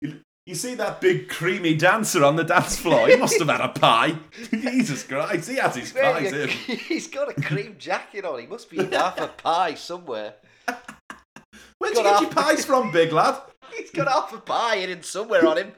You 0.00 0.20
see 0.54 0.76
that 0.76 1.00
big 1.00 1.28
creamy 1.28 1.74
dancer 1.74 2.22
on 2.22 2.36
the 2.36 2.44
dance 2.44 2.78
floor? 2.78 3.08
He 3.08 3.16
must 3.16 3.38
have 3.40 3.48
had 3.48 3.60
a 3.60 3.68
pie. 3.68 4.16
Jesus 4.52 5.02
Christ, 5.02 5.50
he 5.50 5.56
has 5.56 5.74
his 5.74 5.92
pies 5.92 6.32
in. 6.32 6.48
He's 6.88 7.08
got 7.08 7.36
a 7.36 7.40
cream 7.40 7.74
jacket 7.78 8.24
on. 8.24 8.38
He 8.38 8.46
must 8.46 8.70
be 8.70 8.84
half 8.84 9.18
a 9.20 9.26
pie 9.26 9.74
somewhere. 9.74 10.34
Where'd 11.78 11.96
you 11.96 12.02
get 12.04 12.20
your 12.20 12.30
pies 12.30 12.64
from, 12.64 12.92
big 12.92 13.12
lad? 13.12 13.40
He's 13.76 13.90
got 13.90 14.06
half 14.06 14.32
a 14.32 14.38
pie 14.38 14.76
hidden 14.76 15.02
somewhere 15.02 15.46
on 15.46 15.58
him. 15.58 15.72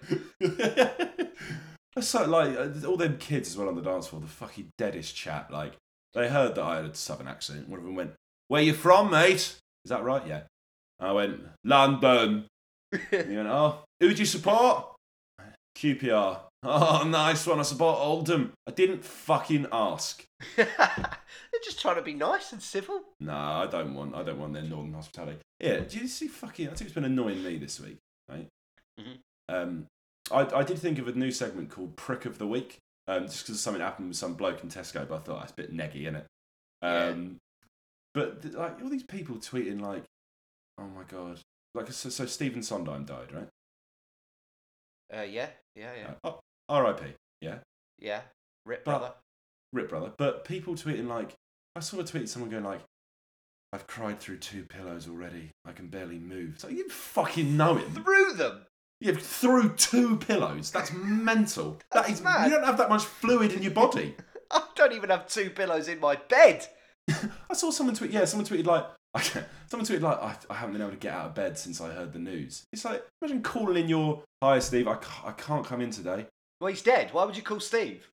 That's 1.98 2.09
so 2.09 2.26
like 2.26 2.57
uh, 2.57 2.87
all 2.87 2.96
them 2.96 3.16
kids 3.18 3.48
as 3.48 3.57
well 3.57 3.68
on 3.68 3.74
the 3.74 3.83
dance 3.83 4.07
floor. 4.07 4.20
The 4.20 4.28
fucking 4.28 4.68
deadest 4.76 5.16
chat. 5.16 5.50
Like 5.50 5.72
they 6.14 6.28
heard 6.28 6.54
that 6.54 6.62
I 6.62 6.76
had 6.76 6.85
a 6.85 6.94
southern 6.94 7.26
accent. 7.26 7.68
One 7.68 7.81
of 7.81 7.85
them 7.85 7.96
went, 7.96 8.12
"Where 8.46 8.62
you 8.62 8.74
from, 8.74 9.11
mate?" 9.11 9.57
Is 9.85 9.88
that 9.88 10.04
right? 10.04 10.24
Yeah. 10.26 10.42
I 11.00 11.12
went, 11.12 11.40
"London." 11.64 12.46
And 13.12 13.31
know, 13.35 13.53
"Oh, 13.53 13.85
who 14.01 14.12
do 14.14 14.20
you 14.20 14.27
support?" 14.27 14.94
QPR. 15.77 16.40
Oh, 16.64 17.05
nice 17.07 17.46
one. 17.46 17.61
I 17.61 17.62
support 17.62 17.98
Oldham. 18.01 18.53
I 18.66 18.72
didn't 18.72 19.05
fucking 19.05 19.66
ask. 19.70 20.24
They're 20.57 20.66
just 21.64 21.81
trying 21.81 21.96
to 21.96 22.03
be 22.03 22.14
nice 22.14 22.53
and 22.53 22.61
civil. 22.61 23.03
No, 23.20 23.35
I 23.35 23.66
don't 23.70 23.94
want. 23.94 24.14
I 24.14 24.22
don't 24.22 24.38
want 24.38 24.55
their 24.55 24.62
northern 24.62 24.94
hospitality. 24.94 25.38
Yeah, 25.61 25.81
do 25.81 25.98
you 25.98 26.09
see 26.09 26.29
fucking? 26.29 26.66
I 26.66 26.70
think 26.70 26.83
it's 26.83 26.94
been 26.94 27.05
annoying 27.05 27.42
me 27.42 27.59
this 27.59 27.79
week, 27.81 27.98
right? 28.29 28.48
Mhm. 29.01 29.18
Um, 29.48 29.87
I 30.33 30.40
I 30.40 30.62
did 30.64 30.79
think 30.79 30.98
of 30.98 31.09
a 31.09 31.12
new 31.12 31.31
segment 31.31 31.70
called 31.70 31.96
Prick 31.96 32.24
of 32.27 32.38
the 32.38 32.46
Week, 32.46 32.79
um, 33.07 33.27
just 33.27 33.46
because 33.46 33.61
something 33.61 33.83
happened 33.83 34.09
with 34.09 34.16
some 34.16 34.35
bloke 34.35 34.62
in 34.62 34.68
Tesco, 34.68 35.09
but 35.09 35.16
I 35.16 35.18
thought 35.20 35.40
that's 35.40 35.53
a 35.53 35.57
bit 35.57 35.77
neggy, 35.77 36.03
innit? 36.03 36.24
it? 36.83 36.87
Um, 36.87 37.37
but 38.14 38.42
th- 38.42 38.55
like 38.55 38.83
all 38.83 38.88
these 38.88 39.05
people 39.05 39.37
tweeting 39.37 39.81
like, 39.81 40.05
oh 40.79 40.87
my 40.88 41.05
god, 41.05 41.40
like 41.74 41.90
so, 41.92 42.09
so 42.09 42.26
Stephen 42.26 42.62
Sondheim 42.62 43.04
died, 43.04 43.33
right? 43.33 43.48
Uh, 45.16 45.22
yeah, 45.22 45.48
yeah, 45.74 45.92
yeah, 45.96 46.11
Uh, 46.24 46.31
oh, 46.33 46.40
R.I.P. 46.68 47.04
Yeah, 47.40 47.59
yeah. 47.98 48.22
Rip 48.66 48.85
But- 48.85 48.98
brother. 48.98 49.14
rip 49.72 49.88
brother. 49.88 50.12
But 50.16 50.44
people 50.44 50.74
tweeting 50.74 51.09
like, 51.09 51.35
I 51.76 51.81
saw 51.81 52.00
a 52.00 52.04
tweet 52.04 52.28
someone 52.28 52.50
going 52.50 52.64
like, 52.64 52.81
"I've 53.72 53.87
cried 53.87 54.20
through 54.20 54.38
two 54.38 54.64
pillows 54.64 55.09
already. 55.09 55.50
I 55.64 55.72
can 55.72 55.88
barely 55.88 56.18
move." 56.18 56.59
So 56.59 56.68
you 56.68 56.88
fucking 56.88 57.57
know 57.57 57.78
it. 57.78 57.88
Through 57.92 58.35
them. 58.35 58.66
Yeah, 59.00 59.12
through 59.12 59.76
two 59.76 60.16
pillows. 60.16 60.70
That's 60.72 60.92
mental. 60.92 61.78
That 61.92 62.07
That's 62.09 62.20
mad. 62.20 62.50
You 62.50 62.57
don't 62.57 62.64
have 62.66 62.78
that 62.78 62.88
much 62.90 63.04
fluid 63.04 63.52
in 63.52 63.62
your 63.62 63.70
body. 63.72 64.14
I 64.50 64.62
don't 64.74 64.92
even 64.92 65.11
have 65.11 65.26
two 65.28 65.50
pillows 65.50 65.88
in 65.88 66.00
my 66.00 66.16
bed. 66.16 66.66
I 67.09 67.54
saw 67.54 67.70
someone 67.70 67.94
tweet. 67.94 68.11
Yeah, 68.11 68.24
someone 68.24 68.46
tweeted 68.46 68.66
like, 68.66 68.85
someone 69.20 69.87
tweeted 69.87 70.00
like, 70.02 70.22
I, 70.22 70.37
I 70.50 70.54
haven't 70.54 70.72
been 70.74 70.83
able 70.83 70.92
to 70.92 70.96
get 70.98 71.12
out 71.12 71.26
of 71.26 71.35
bed 71.35 71.59
since 71.59 71.81
I 71.81 71.90
heard 71.90 72.12
the 72.12 72.18
news. 72.18 72.64
It's 72.72 72.85
like 72.85 73.04
imagine 73.22 73.42
calling 73.42 73.76
in 73.83 73.88
your, 73.88 74.22
"Hi, 74.42 74.59
Steve. 74.59 74.88
I, 74.88 74.94
ca- 74.96 75.28
I 75.28 75.33
can't 75.33 75.64
come 75.66 75.81
in 75.81 75.90
today." 75.90 76.26
Well, 76.61 76.68
he's 76.70 76.83
dead. 76.83 77.12
Why 77.12 77.24
would 77.24 77.37
you 77.37 77.42
call 77.42 77.61
Steve? 77.61 78.09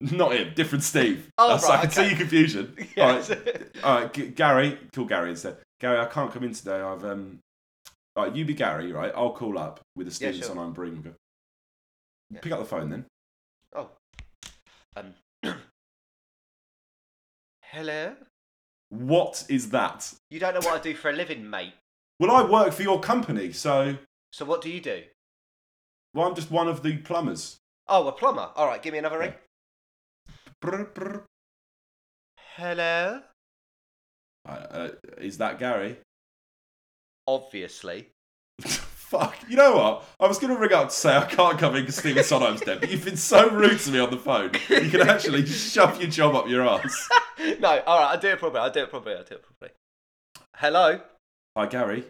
Not 0.00 0.32
him, 0.36 0.52
different 0.54 0.84
Steve. 0.84 1.28
Oh, 1.38 1.48
That's- 1.48 1.68
right, 1.68 1.78
I 1.78 1.82
can 1.86 1.90
okay. 1.90 2.02
see 2.04 2.08
your 2.10 2.18
confusion. 2.18 2.76
Yes. 2.96 3.30
All 3.32 3.36
right, 3.36 3.66
all 3.84 4.00
right, 4.00 4.12
G- 4.14 4.28
Gary, 4.28 4.78
call 4.94 5.04
Gary 5.06 5.30
instead. 5.30 5.56
Gary, 5.80 5.98
I 5.98 6.06
can't 6.06 6.32
come 6.32 6.44
in 6.44 6.52
today. 6.52 6.80
I've 6.80 7.04
um, 7.04 7.38
all 8.16 8.24
right, 8.24 8.34
you 8.34 8.44
be 8.44 8.54
Gary, 8.54 8.92
right? 8.92 9.12
I'll 9.14 9.32
call 9.32 9.58
up 9.58 9.80
with 9.96 10.06
a 10.06 10.10
Yeah, 10.10 10.14
Stevenson 10.14 10.54
sure. 10.54 10.62
on 10.64 10.72
Bream. 10.72 11.02
Go. 11.02 11.12
Yeah. 12.30 12.40
Pick 12.40 12.52
up 12.52 12.58
the 12.60 12.64
phone 12.64 12.90
then. 12.90 13.04
Oh. 13.74 13.90
Um. 14.96 15.14
Hello. 17.62 18.14
What 18.90 19.44
is 19.48 19.70
that? 19.70 20.12
You 20.30 20.40
don't 20.40 20.54
know 20.54 20.60
what 20.60 20.78
I 20.80 20.82
do 20.82 20.94
for 20.94 21.10
a 21.10 21.12
living, 21.12 21.48
mate. 21.48 21.74
Well, 22.18 22.30
I 22.30 22.42
work 22.42 22.72
for 22.72 22.82
your 22.82 23.00
company, 23.00 23.52
so 23.52 23.96
So 24.32 24.44
what 24.44 24.62
do 24.62 24.70
you 24.70 24.80
do? 24.80 25.02
well, 26.14 26.26
I'm 26.26 26.34
just 26.34 26.50
one 26.50 26.68
of 26.68 26.82
the 26.82 26.96
plumbers. 26.98 27.58
Oh, 27.86 28.06
a 28.08 28.12
plumber. 28.12 28.50
All 28.56 28.66
right, 28.66 28.82
give 28.82 28.92
me 28.92 28.98
another 28.98 29.18
ring. 29.18 29.34
Brr, 30.60 30.84
brr. 30.86 31.24
Hello. 32.56 33.20
Uh, 34.48 34.50
uh, 34.50 34.88
is 35.18 35.38
that 35.38 35.58
Gary? 35.58 35.98
Obviously. 37.26 38.08
Fuck. 39.08 39.38
You 39.48 39.56
know 39.56 39.74
what? 39.74 40.04
I 40.20 40.26
was 40.26 40.38
going 40.38 40.52
to 40.52 40.60
ring 40.60 40.74
up 40.74 40.90
to 40.90 40.94
say 40.94 41.16
I 41.16 41.24
can't 41.24 41.58
come 41.58 41.74
in 41.76 41.80
because 41.80 41.96
Stephen 41.96 42.22
Sondheim's 42.22 42.60
dead, 42.60 42.80
but 42.80 42.90
you've 42.90 43.06
been 43.06 43.16
so 43.16 43.48
rude 43.48 43.80
to 43.80 43.90
me 43.90 43.98
on 44.00 44.10
the 44.10 44.18
phone. 44.18 44.50
You 44.68 44.90
can 44.90 45.08
actually 45.08 45.46
shove 45.46 45.98
your 45.98 46.10
job 46.10 46.34
up 46.34 46.46
your 46.46 46.68
ass. 46.68 47.08
no, 47.58 47.80
all 47.86 48.00
right. 48.00 48.10
I'll 48.10 48.20
do 48.20 48.28
it 48.28 48.38
properly. 48.38 48.60
I'll 48.60 48.70
do 48.70 48.82
it 48.82 48.90
properly. 48.90 49.16
I'll 49.16 49.24
do 49.24 49.36
it 49.36 49.42
properly. 49.42 49.70
Hello. 50.56 51.00
Hi, 51.56 51.66
Gary. 51.68 52.04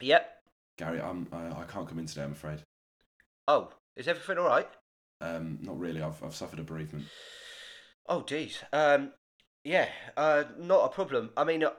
Yep. 0.00 0.38
Gary, 0.78 1.02
I'm, 1.02 1.28
uh, 1.30 1.54
I 1.54 1.64
can't 1.64 1.86
come 1.86 1.98
in 1.98 2.06
today, 2.06 2.22
I'm 2.22 2.32
afraid. 2.32 2.62
Oh, 3.46 3.68
is 3.94 4.08
everything 4.08 4.38
all 4.38 4.46
right? 4.46 4.68
Um, 5.20 5.58
not 5.60 5.78
really. 5.78 6.00
I've, 6.00 6.24
I've 6.24 6.34
suffered 6.34 6.60
a 6.60 6.62
bereavement. 6.62 7.04
Oh, 8.08 8.22
geez. 8.22 8.58
Um, 8.72 9.12
yeah. 9.64 9.88
Uh, 10.16 10.44
not 10.58 10.86
a 10.86 10.88
problem. 10.88 11.28
I 11.36 11.44
mean, 11.44 11.62
uh, 11.62 11.72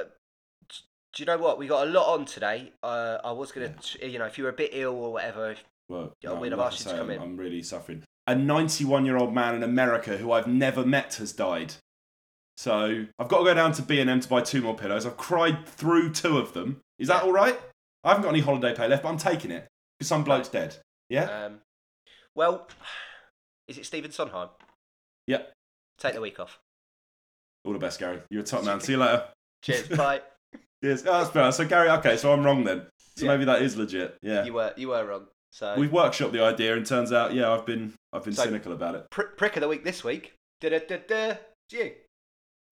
do 1.14 1.22
you 1.22 1.26
know 1.26 1.38
what? 1.38 1.58
We 1.58 1.68
got 1.68 1.88
a 1.88 1.92
lot 1.92 2.14
on 2.14 2.26
today. 2.26 2.72
Uh, 2.82 3.18
I 3.24 3.32
was 3.32 3.52
gonna, 3.52 3.74
you 4.02 4.20
know, 4.20 4.26
if 4.26 4.38
you 4.38 4.44
were 4.46 4.50
a 4.50 4.54
bit 4.54 4.72
ill 4.74 4.94
or 4.96 5.14
whatever. 5.14 5.56
Well, 5.90 6.14
Yeah, 6.22 6.30
no, 6.32 6.36
we'd 6.40 6.52
have 6.52 6.60
asked 6.62 6.86
you 6.86 6.92
to 6.92 6.98
come 6.98 7.10
I'm, 7.10 7.12
in. 7.12 7.22
I'm 7.22 7.38
really 7.38 7.62
suffering. 7.62 8.04
A 8.26 8.36
91 8.36 9.06
year 9.06 9.18
old 9.18 9.34
man 9.34 9.54
in 9.56 9.64
America 9.64 10.18
who 10.18 10.32
I've 10.32 10.48
never 10.48 10.86
met 10.86 11.16
has 11.16 11.34
died. 11.34 11.74
So 12.58 13.06
I've 13.20 13.28
got 13.28 13.40
to 13.40 13.44
go 13.44 13.54
down 13.54 13.74
to 13.74 13.82
B&M 13.82 14.20
to 14.20 14.30
buy 14.30 14.42
two 14.42 14.62
more 14.62 14.76
pillows. 14.76 15.06
I've 15.06 15.18
cried 15.18 15.68
through 15.68 16.14
two 16.14 16.38
of 16.38 16.54
them. 16.54 16.80
Is 17.00 17.08
that 17.10 17.22
Yeah. 17.24 17.28
all 17.28 17.34
right? 17.34 17.60
I 18.04 18.10
haven't 18.10 18.24
got 18.24 18.30
any 18.30 18.42
holiday 18.42 18.74
pay 18.76 18.88
left, 18.88 19.04
but 19.04 19.10
I'm 19.10 19.18
taking 19.18 19.52
it 19.52 19.68
because 20.00 20.08
some 20.08 20.24
bloke's 20.24 20.50
dead. 20.50 20.76
Yeah. 21.10 21.46
Um, 21.46 21.60
well, 22.36 22.68
is 23.68 23.78
it 23.78 23.86
Stephen 23.86 24.12
Sondheim? 24.12 24.50
Yep. 25.28 25.52
Take 26.00 26.14
the 26.14 26.22
week 26.22 26.40
off. 26.40 26.60
All 27.66 27.74
the 27.74 27.80
best, 27.80 28.00
Gary. 28.00 28.20
You're 28.30 28.42
a 28.42 28.46
top 28.46 28.64
man. 28.64 28.80
See 28.82 28.94
you 28.94 28.98
later. 29.00 29.26
Cheers. 29.62 29.90
Bye. 29.90 30.22
Yes. 30.84 31.04
Oh, 31.08 31.14
that's 31.20 31.32
better. 31.32 31.52
So 31.52 31.66
Gary, 31.66 31.90
okay, 31.90 32.18
so 32.18 32.32
I'm 32.34 32.44
wrong 32.44 32.64
then. 32.64 32.86
So 33.18 33.26
Yeah. 33.26 33.32
maybe 33.32 33.46
that 33.46 33.62
is 33.64 33.76
legit. 33.78 34.18
Yeah. 34.22 34.44
You 34.44 34.54
were 34.54 34.74
you 34.78 34.90
were 34.90 35.04
wrong. 35.06 35.28
So 35.52 35.76
We've 35.78 35.90
workshopped 35.92 36.32
the 36.34 36.44
idea, 36.44 36.76
and 36.76 36.86
turns 36.86 37.12
out, 37.14 37.34
yeah, 37.34 37.52
I've 37.52 37.66
been 37.66 37.94
I've 38.12 38.24
been 38.24 38.34
So- 38.34 38.44
cynical 38.44 38.74
about 38.74 38.96
it. 38.96 39.06
Pr- 39.12 39.34
prick 39.38 39.56
of 39.56 39.62
the 39.62 39.68
week 39.68 39.84
this 39.84 40.04
week. 40.04 40.34
Da 40.62 40.70
da 40.70 40.80
da 40.80 40.98
da. 41.08 41.36
You. 41.72 41.92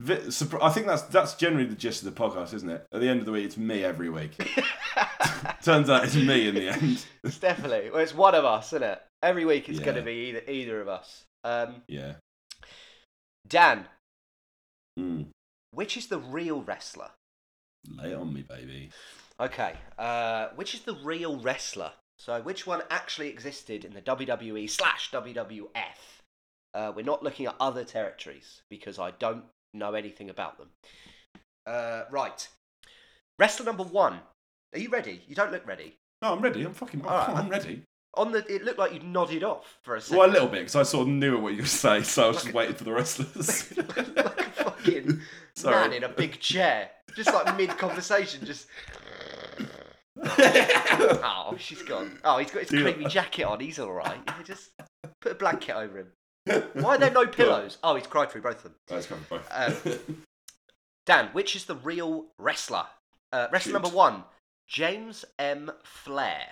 I 0.03 0.69
think 0.71 0.87
that's 0.87 1.03
that's 1.03 1.35
generally 1.35 1.67
the 1.67 1.75
gist 1.75 2.03
of 2.03 2.13
the 2.13 2.19
podcast, 2.19 2.53
isn't 2.55 2.69
it? 2.69 2.85
At 2.91 3.01
the 3.01 3.07
end 3.07 3.19
of 3.19 3.25
the 3.27 3.31
week, 3.31 3.45
it's 3.45 3.57
me 3.57 3.83
every 3.83 4.09
week. 4.09 4.31
Turns 5.63 5.89
out 5.89 6.03
it's 6.05 6.15
me 6.15 6.47
in 6.47 6.55
the 6.55 6.69
end. 6.73 7.05
it's 7.23 7.37
definitely. 7.37 7.91
Well, 7.91 7.99
it's 8.01 8.13
one 8.15 8.33
of 8.35 8.43
us, 8.43 8.67
isn't 8.73 8.83
it? 8.83 9.01
Every 9.21 9.45
week 9.45 9.69
it's 9.69 9.79
going 9.79 9.95
to 9.97 10.01
be 10.01 10.29
either 10.29 10.41
either 10.51 10.81
of 10.81 10.87
us. 10.87 11.23
Um, 11.43 11.83
Yeah. 11.87 12.13
Dan, 13.47 13.85
Mm. 14.99 15.27
which 15.71 15.95
is 15.97 16.07
the 16.07 16.17
real 16.19 16.61
wrestler? 16.63 17.11
Lay 17.89 18.11
it 18.11 18.15
on 18.15 18.33
me, 18.33 18.43
baby. 18.43 18.89
Okay. 19.39 19.73
Uh, 19.97 20.47
which 20.55 20.73
is 20.73 20.81
the 20.81 20.95
real 21.03 21.39
wrestler? 21.39 21.91
So, 22.17 22.39
which 22.41 22.67
one 22.67 22.81
actually 22.91 23.29
existed 23.29 23.83
in 23.83 23.93
the 23.93 24.01
WWE 24.01 24.69
slash 24.69 25.09
WWF? 25.11 25.67
Uh, 26.73 26.91
we're 26.95 27.03
not 27.03 27.23
looking 27.23 27.47
at 27.47 27.55
other 27.59 27.83
territories 27.83 28.61
because 28.69 28.99
I 28.99 29.11
don't 29.11 29.43
know 29.73 29.93
anything 29.93 30.29
about 30.29 30.57
them. 30.57 30.69
Uh, 31.65 32.03
right. 32.11 32.47
Wrestler 33.39 33.65
number 33.65 33.83
one. 33.83 34.19
Are 34.73 34.79
you 34.79 34.89
ready? 34.89 35.21
You 35.27 35.35
don't 35.35 35.51
look 35.51 35.65
ready. 35.67 35.97
No, 36.21 36.33
I'm 36.33 36.41
ready. 36.41 36.63
I'm 36.63 36.73
fucking. 36.73 37.01
Right. 37.01 37.29
I'm 37.29 37.49
ready. 37.49 37.81
On 38.15 38.31
the, 38.31 38.39
it 38.53 38.63
looked 38.63 38.77
like 38.77 38.93
you'd 38.93 39.03
nodded 39.05 39.43
off 39.43 39.77
for 39.83 39.95
a 39.95 40.01
second. 40.01 40.17
Well, 40.17 40.29
a 40.29 40.31
little 40.31 40.47
bit 40.47 40.59
because 40.59 40.75
I 40.75 40.83
sort 40.83 41.07
of 41.07 41.13
knew 41.13 41.39
what 41.39 41.39
you 41.39 41.43
were 41.43 41.51
going 41.51 41.63
to 41.63 41.67
say, 41.69 42.03
so 42.03 42.25
I 42.25 42.27
was 42.27 42.37
just 42.37 42.49
a- 42.49 42.51
waiting 42.53 42.75
for 42.75 42.83
the 42.83 42.91
wrestlers. 42.91 43.77
like 43.77 43.97
a 43.97 44.43
fucking 44.63 45.21
Sorry. 45.55 45.75
man 45.75 45.93
in 45.93 46.03
a 46.03 46.09
big 46.09 46.39
chair, 46.39 46.89
just 47.15 47.33
like 47.33 47.55
mid 47.57 47.69
conversation, 47.77 48.45
just. 48.45 48.67
Oh, 50.23 51.55
she's 51.57 51.81
gone. 51.83 52.19
Oh, 52.23 52.37
he's 52.37 52.51
got 52.51 52.61
his 52.61 52.69
that. 52.69 52.81
creepy 52.81 53.05
jacket 53.05 53.43
on. 53.43 53.59
He's 53.59 53.79
all 53.79 53.91
right. 53.91 54.19
Yeah, 54.27 54.35
just 54.43 54.69
put 55.21 55.31
a 55.31 55.35
blanket 55.35 55.75
over 55.75 55.99
him. 55.99 56.07
Why 56.73 56.95
are 56.95 56.97
there 56.97 57.11
no 57.11 57.25
pillows? 57.25 57.77
Oh, 57.83 57.95
he's 57.95 58.07
cried 58.07 58.29
through 58.31 58.41
both 58.41 58.57
of 58.57 58.63
them. 58.63 58.75
Go 58.87 59.01
for 59.01 59.15
both. 59.29 59.47
Um, 59.51 60.23
Dan, 61.05 61.29
which 61.33 61.55
is 61.55 61.65
the 61.65 61.75
real 61.75 62.25
wrestler? 62.37 62.85
Uh, 63.33 63.47
wrestler 63.51 63.71
Shoot. 63.71 63.81
number 63.81 63.89
one, 63.89 64.23
James 64.67 65.25
M. 65.39 65.71
Flair. 65.83 66.45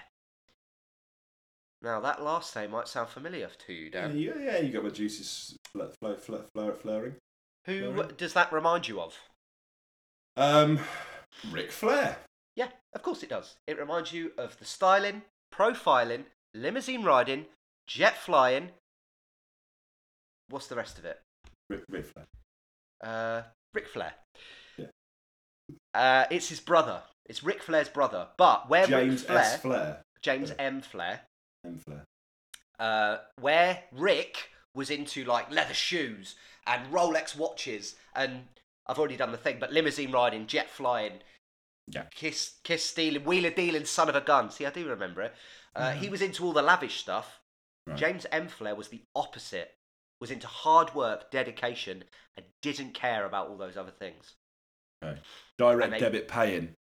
Now 1.82 2.00
that 2.02 2.22
last 2.24 2.56
name 2.56 2.72
might 2.72 2.88
sound 2.88 3.10
familiar 3.10 3.50
to 3.68 3.74
you, 3.74 3.90
Dan. 3.90 4.18
yeah, 4.18 4.32
yeah, 4.42 4.60
you 4.60 4.72
got 4.74 4.84
my 4.84 4.90
juices 4.90 5.56
fl- 5.72 5.84
fl- 6.02 6.14
fl- 6.16 6.36
fl- 6.54 6.72
flaring. 6.72 7.16
Who 7.66 8.04
does 8.18 8.34
that 8.34 8.52
remind 8.52 8.88
you 8.88 9.00
of? 9.00 9.16
Um, 10.38 10.80
Ric 11.52 11.72
Flair. 11.72 12.18
Yeah, 12.56 12.70
of 12.94 13.02
course 13.04 13.24
it 13.24 13.30
does. 13.30 13.56
It 13.68 13.80
reminds 13.80 14.12
you 14.14 14.32
of 14.38 14.58
the 14.60 14.66
styling, 14.66 15.24
profiling, 15.54 16.24
limousine 16.54 17.04
riding, 17.04 17.46
jet 17.88 18.18
flying. 18.18 18.70
What's 20.50 20.68
the 20.68 20.76
rest 20.76 20.98
of 20.98 21.06
it? 21.06 21.20
Ric, 21.70 21.84
Ric 21.90 22.06
Flair. 22.06 22.26
Uh, 23.04 23.44
Ric 23.74 23.88
Flair. 23.88 24.14
Yeah. 24.78 24.86
Uh, 25.94 26.26
it's 26.32 26.50
his 26.50 26.60
brother. 26.60 27.04
It's 27.28 27.44
Ric 27.44 27.62
Flair's 27.62 27.90
brother. 27.90 28.28
But 28.38 28.70
where 28.70 28.88
James 28.88 29.22
Ric 29.22 29.28
Flair, 29.30 29.40
S. 29.40 29.58
Flair. 29.58 30.02
James. 30.22 30.52
M. 30.58 30.82
Flair, 30.82 31.22
M. 31.66 31.78
Flair. 31.78 32.04
uh, 32.80 33.18
where 33.40 33.84
Rick 33.92 34.50
was 34.76 34.90
into 34.90 35.24
like 35.24 35.52
leather 35.52 35.74
shoes 35.74 36.36
and 36.66 36.92
Rolex 36.92 37.38
watches 37.38 37.96
and 38.16 38.46
I've 38.90 39.00
already 39.00 39.16
done 39.18 39.32
the 39.32 39.38
thing, 39.38 39.58
but 39.60 39.72
limousine 39.72 40.12
riding, 40.12 40.48
jet 40.48 40.70
flying, 40.70 41.20
Yeah. 41.88 42.06
kiss, 42.14 42.58
kiss 42.64 42.84
stealing, 42.84 43.24
wheeler 43.24 43.52
dealing, 43.52 43.86
son 43.86 44.10
of 44.10 44.16
a 44.16 44.22
gun. 44.22 44.50
See, 44.50 44.66
I 44.66 44.72
do 44.72 44.88
remember 44.90 45.22
it. 45.22 45.36
Uh, 45.76 45.92
He 45.94 46.10
was 46.10 46.22
into 46.22 46.44
all 46.44 46.54
the 46.54 46.62
lavish 46.64 47.00
stuff. 47.00 47.40
Right. 47.86 47.98
James 47.98 48.26
M. 48.32 48.48
Flair 48.50 48.76
was 48.76 48.88
the 48.90 49.04
opposite. 49.16 49.76
Was 50.20 50.32
into 50.32 50.48
hard 50.48 50.94
work, 50.96 51.32
dedication, 51.32 52.04
and 52.36 52.46
didn't 52.62 52.94
care 52.94 53.26
about 53.26 53.48
all 53.48 53.58
those 53.58 53.78
other 53.78 53.92
things. 53.92 54.36
Okay. 55.04 55.22
Direct 55.58 55.92
they- 55.92 56.00
debit 56.00 56.28
paying. 56.28 56.76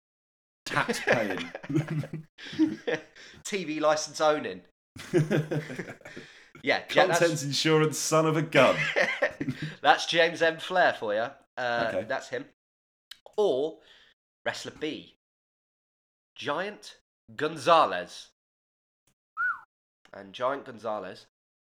Tax 0.65 0.99
paying. 1.01 1.51
TV 3.43 3.79
license 3.79 4.19
owning. 4.21 4.61
Yeah, 6.63 6.81
Contents 6.87 7.43
insurance, 7.43 7.99
son 7.99 8.25
of 8.25 8.35
a 8.35 8.41
gun. 8.41 8.75
that's 9.81 10.07
James 10.07 10.41
M. 10.41 10.57
Flair 10.57 10.91
for 10.91 11.13
you. 11.13 11.27
Uh, 11.57 11.85
Okay. 11.93 12.03
That's 12.07 12.29
him. 12.29 12.45
Or 13.35 13.79
wrestler 14.45 14.73
B, 14.79 15.17
Giant 16.35 16.97
Gonzalez. 17.35 18.29
And 20.13 20.33
Giant 20.33 20.65
Gonzalez 20.65 21.25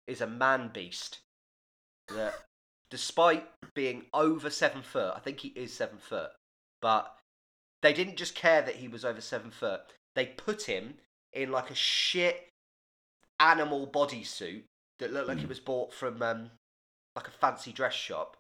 is 0.06 0.22
a 0.22 0.28
man 0.28 0.70
beast 0.74 1.20
that, 2.10 2.34
despite 2.90 3.48
being 3.74 4.06
over 4.14 4.50
seven 4.50 4.82
foot, 4.82 5.14
I 5.16 5.20
think 5.20 5.40
he 5.40 5.50
is 5.50 5.74
seven 5.74 5.98
foot, 5.98 6.32
but 6.82 7.18
they 7.82 7.94
didn't 7.94 8.18
just 8.18 8.36
care 8.36 8.62
that 8.62 8.76
he 8.76 8.88
was 8.88 9.06
over 9.06 9.22
seven 9.22 9.52
foot. 9.52 9.82
They 10.16 10.26
put 10.28 10.64
him 10.64 10.96
in 11.34 11.52
like 11.52 11.70
a 11.72 11.76
shit 11.76 12.50
animal 13.40 13.88
bodysuit 13.88 14.64
that 15.00 15.14
looked 15.14 15.28
like 15.28 15.40
it 15.40 15.46
Mm. 15.46 15.50
was 15.50 15.60
bought 15.60 15.94
from 15.94 16.22
um, 16.22 16.52
like 17.16 17.28
a 17.28 17.32
fancy 17.32 17.72
dress 17.72 17.94
shop, 17.94 18.38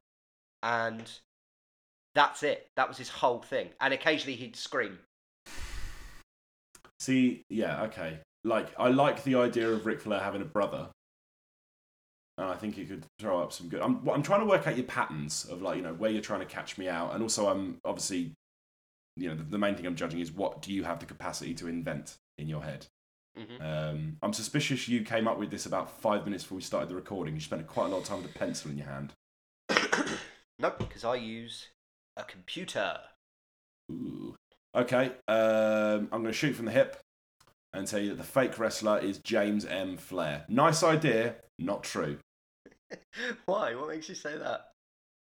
and 0.63 1.19
that's 2.15 2.43
it. 2.43 2.69
That 2.75 2.87
was 2.87 2.97
his 2.97 3.09
whole 3.09 3.41
thing. 3.41 3.69
And 3.79 3.93
occasionally 3.93 4.35
he'd 4.35 4.55
scream. 4.55 4.99
See, 6.99 7.43
yeah, 7.49 7.83
okay. 7.83 8.19
Like, 8.43 8.67
I 8.79 8.89
like 8.89 9.23
the 9.23 9.35
idea 9.35 9.69
of 9.69 9.85
Ric 9.85 10.01
Flair 10.01 10.19
having 10.19 10.41
a 10.41 10.45
brother. 10.45 10.89
And 12.37 12.47
I 12.47 12.55
think 12.55 12.75
he 12.75 12.85
could 12.85 13.05
throw 13.19 13.41
up 13.41 13.51
some 13.51 13.67
good. 13.67 13.81
I'm, 13.81 14.07
I'm 14.09 14.23
trying 14.23 14.41
to 14.41 14.45
work 14.45 14.67
out 14.67 14.77
your 14.77 14.85
patterns 14.85 15.45
of, 15.45 15.61
like, 15.61 15.77
you 15.77 15.83
know, 15.83 15.93
where 15.93 16.11
you're 16.11 16.21
trying 16.21 16.39
to 16.39 16.45
catch 16.45 16.77
me 16.77 16.87
out. 16.87 17.13
And 17.13 17.23
also, 17.23 17.47
I'm 17.47 17.77
obviously, 17.83 18.33
you 19.15 19.29
know, 19.29 19.35
the, 19.35 19.43
the 19.43 19.57
main 19.57 19.75
thing 19.75 19.85
I'm 19.85 19.95
judging 19.95 20.19
is 20.19 20.31
what 20.31 20.61
do 20.61 20.71
you 20.71 20.83
have 20.83 20.99
the 20.99 21.05
capacity 21.05 21.53
to 21.55 21.67
invent 21.67 22.15
in 22.37 22.47
your 22.47 22.63
head? 22.63 22.85
Mhm. 23.37 23.61
Um, 23.61 24.17
I'm 24.23 24.33
suspicious 24.33 24.87
you 24.87 25.03
came 25.03 25.27
up 25.27 25.37
with 25.37 25.51
this 25.51 25.65
about 25.65 25.91
five 26.01 26.25
minutes 26.25 26.43
before 26.43 26.57
we 26.57 26.61
started 26.63 26.89
the 26.89 26.95
recording. 26.95 27.35
You 27.35 27.41
spent 27.41 27.65
quite 27.67 27.85
a 27.85 27.89
lot 27.89 27.99
of 27.99 28.05
time 28.05 28.23
with 28.23 28.35
a 28.35 28.37
pencil 28.37 28.71
in 28.71 28.77
your 28.77 28.87
hand. 28.87 29.13
nope, 30.59 30.79
because 30.79 31.03
I 31.03 31.15
use 31.15 31.67
a 32.17 32.23
computer. 32.23 32.97
Ooh. 33.91 34.35
Okay, 34.75 35.11
um, 35.27 36.09
I'm 36.11 36.21
going 36.21 36.25
to 36.25 36.33
shoot 36.33 36.53
from 36.55 36.65
the 36.65 36.71
hip 36.71 36.97
and 37.73 37.87
tell 37.87 37.99
you 37.99 38.09
that 38.09 38.17
the 38.17 38.23
fake 38.23 38.57
wrestler 38.59 38.99
is 38.99 39.17
James 39.19 39.65
M. 39.65 39.97
Flair. 39.97 40.45
Nice 40.49 40.83
idea, 40.83 41.35
not 41.57 41.83
true. 41.83 42.17
Why? 43.45 43.75
What 43.75 43.89
makes 43.89 44.07
you 44.09 44.15
say 44.15 44.37
that? 44.37 44.69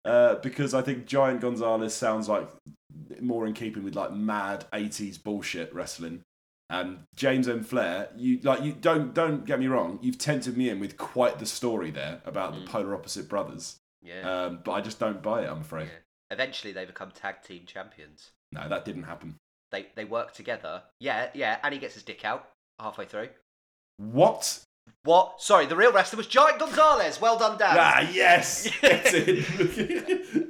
Uh, 0.04 0.34
because 0.36 0.74
I 0.74 0.82
think 0.82 1.06
Giant 1.06 1.40
Gonzalez 1.40 1.94
sounds 1.94 2.28
like 2.28 2.48
more 3.20 3.46
in 3.46 3.54
keeping 3.54 3.82
with 3.84 3.94
like 3.94 4.12
mad 4.12 4.66
80s 4.72 5.22
bullshit 5.22 5.74
wrestling. 5.74 6.22
And 6.70 7.00
James 7.14 7.46
M. 7.48 7.62
Flair, 7.62 8.08
you 8.16 8.40
like 8.42 8.62
you 8.64 8.72
don't 8.72 9.14
don't 9.14 9.44
get 9.44 9.60
me 9.60 9.66
wrong, 9.66 9.98
you've 10.02 10.18
tempted 10.18 10.56
me 10.56 10.70
in 10.70 10.80
with 10.80 10.96
quite 10.96 11.38
the 11.38 11.46
story 11.46 11.90
there 11.90 12.20
about 12.24 12.54
Mm. 12.54 12.64
the 12.64 12.70
polar 12.70 12.94
opposite 12.94 13.28
brothers. 13.28 13.76
Yeah. 14.02 14.22
Um, 14.46 14.60
but 14.64 14.72
I 14.72 14.80
just 14.80 14.98
don't 14.98 15.22
buy 15.22 15.42
it, 15.44 15.50
I'm 15.50 15.60
afraid. 15.60 15.88
yeah. 15.88 15.98
Eventually, 16.30 16.72
they 16.72 16.84
become 16.84 17.10
tag 17.10 17.42
team 17.42 17.62
champions. 17.66 18.30
No, 18.52 18.68
that 18.68 18.84
didn't 18.84 19.02
happen. 19.04 19.36
They 19.70 19.86
they 19.94 20.04
work 20.04 20.32
together. 20.32 20.82
Yeah, 21.00 21.28
yeah. 21.34 21.58
And 21.62 21.74
he 21.74 21.80
gets 21.80 21.94
his 21.94 22.02
dick 22.02 22.24
out 22.24 22.48
halfway 22.80 23.04
through. 23.06 23.28
What? 23.98 24.60
What? 25.04 25.40
Sorry, 25.40 25.66
the 25.66 25.76
real 25.76 25.92
wrestler 25.92 26.18
was 26.18 26.26
Giant 26.26 26.58
Gonzalez. 26.58 27.20
Well 27.20 27.38
done, 27.38 27.56
Dan. 27.58 27.76
Ah, 27.78 28.00
yes! 28.12 28.68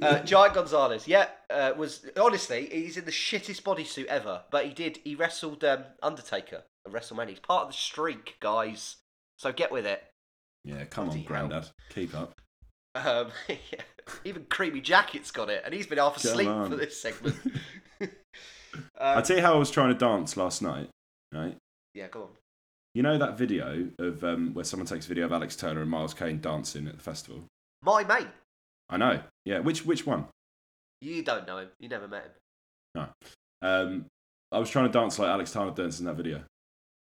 Uh, 0.01 0.19
Giant 0.19 0.53
Gonzalez, 0.53 1.07
yeah, 1.07 1.27
uh, 1.49 1.71
was 1.75 2.05
honestly 2.19 2.67
he's 2.71 2.97
in 2.97 3.05
the 3.05 3.11
shittest 3.11 3.61
bodysuit 3.63 4.05
ever. 4.05 4.43
But 4.51 4.65
he 4.65 4.73
did 4.73 4.99
he 5.03 5.15
wrestled 5.15 5.63
um, 5.63 5.83
Undertaker 6.03 6.63
at 6.85 6.91
WrestleMania. 6.91 7.29
He's 7.29 7.39
part 7.39 7.63
of 7.63 7.69
the 7.69 7.77
streak, 7.77 8.35
guys. 8.39 8.97
So 9.37 9.51
get 9.51 9.71
with 9.71 9.85
it. 9.85 10.03
yeah, 10.63 10.83
come 10.85 11.05
on, 11.09 11.09
Bloody 11.09 11.21
hell. 11.21 11.27
Grandad. 11.47 11.69
Keep 11.93 12.13
up. 12.15 12.39
Um, 12.93 13.27
yeah. 13.49 13.81
Even 14.25 14.45
Creamy 14.49 14.81
Jacket's 14.81 15.31
got 15.31 15.49
it, 15.49 15.61
and 15.65 15.73
he's 15.73 15.87
been 15.87 15.97
half 15.97 16.17
asleep 16.17 16.47
on. 16.47 16.69
for 16.69 16.75
this 16.75 17.01
segment. 17.01 17.35
I'll 18.99 19.17
um, 19.17 19.23
tell 19.23 19.37
you 19.37 19.41
how 19.41 19.55
I 19.55 19.57
was 19.57 19.71
trying 19.71 19.89
to 19.89 19.95
dance 19.97 20.35
last 20.35 20.61
night, 20.61 20.89
right? 21.31 21.55
yeah, 21.93 22.07
go 22.07 22.23
on. 22.23 22.29
You 22.93 23.03
know 23.03 23.17
that 23.17 23.37
video 23.37 23.89
of 23.99 24.23
um, 24.23 24.53
where 24.53 24.65
someone 24.65 24.87
takes 24.87 25.05
a 25.05 25.09
video 25.09 25.25
of 25.25 25.33
Alex 25.33 25.55
Turner 25.55 25.81
and 25.81 25.89
Miles 25.89 26.13
Kane 26.13 26.39
dancing 26.39 26.87
at 26.87 26.97
the 26.97 27.03
festival? 27.03 27.43
My 27.81 28.03
mate, 28.03 28.27
I 28.89 28.97
know. 28.97 29.21
Yeah, 29.45 29.59
which 29.59 29.85
which 29.85 30.05
one? 30.05 30.25
you 31.01 31.21
don't 31.23 31.45
know 31.45 31.57
him. 31.59 31.69
You 31.79 31.89
never 31.89 32.07
met 32.07 32.23
him. 32.23 32.31
No. 32.95 33.07
Um, 33.61 34.05
I 34.51 34.59
was 34.59 34.69
trying 34.69 34.87
to 34.87 34.91
dance 34.91 35.19
like 35.19 35.29
Alex 35.29 35.51
Turner 35.51 35.71
dances 35.71 35.99
in 35.99 36.05
that 36.05 36.15
video. 36.15 36.43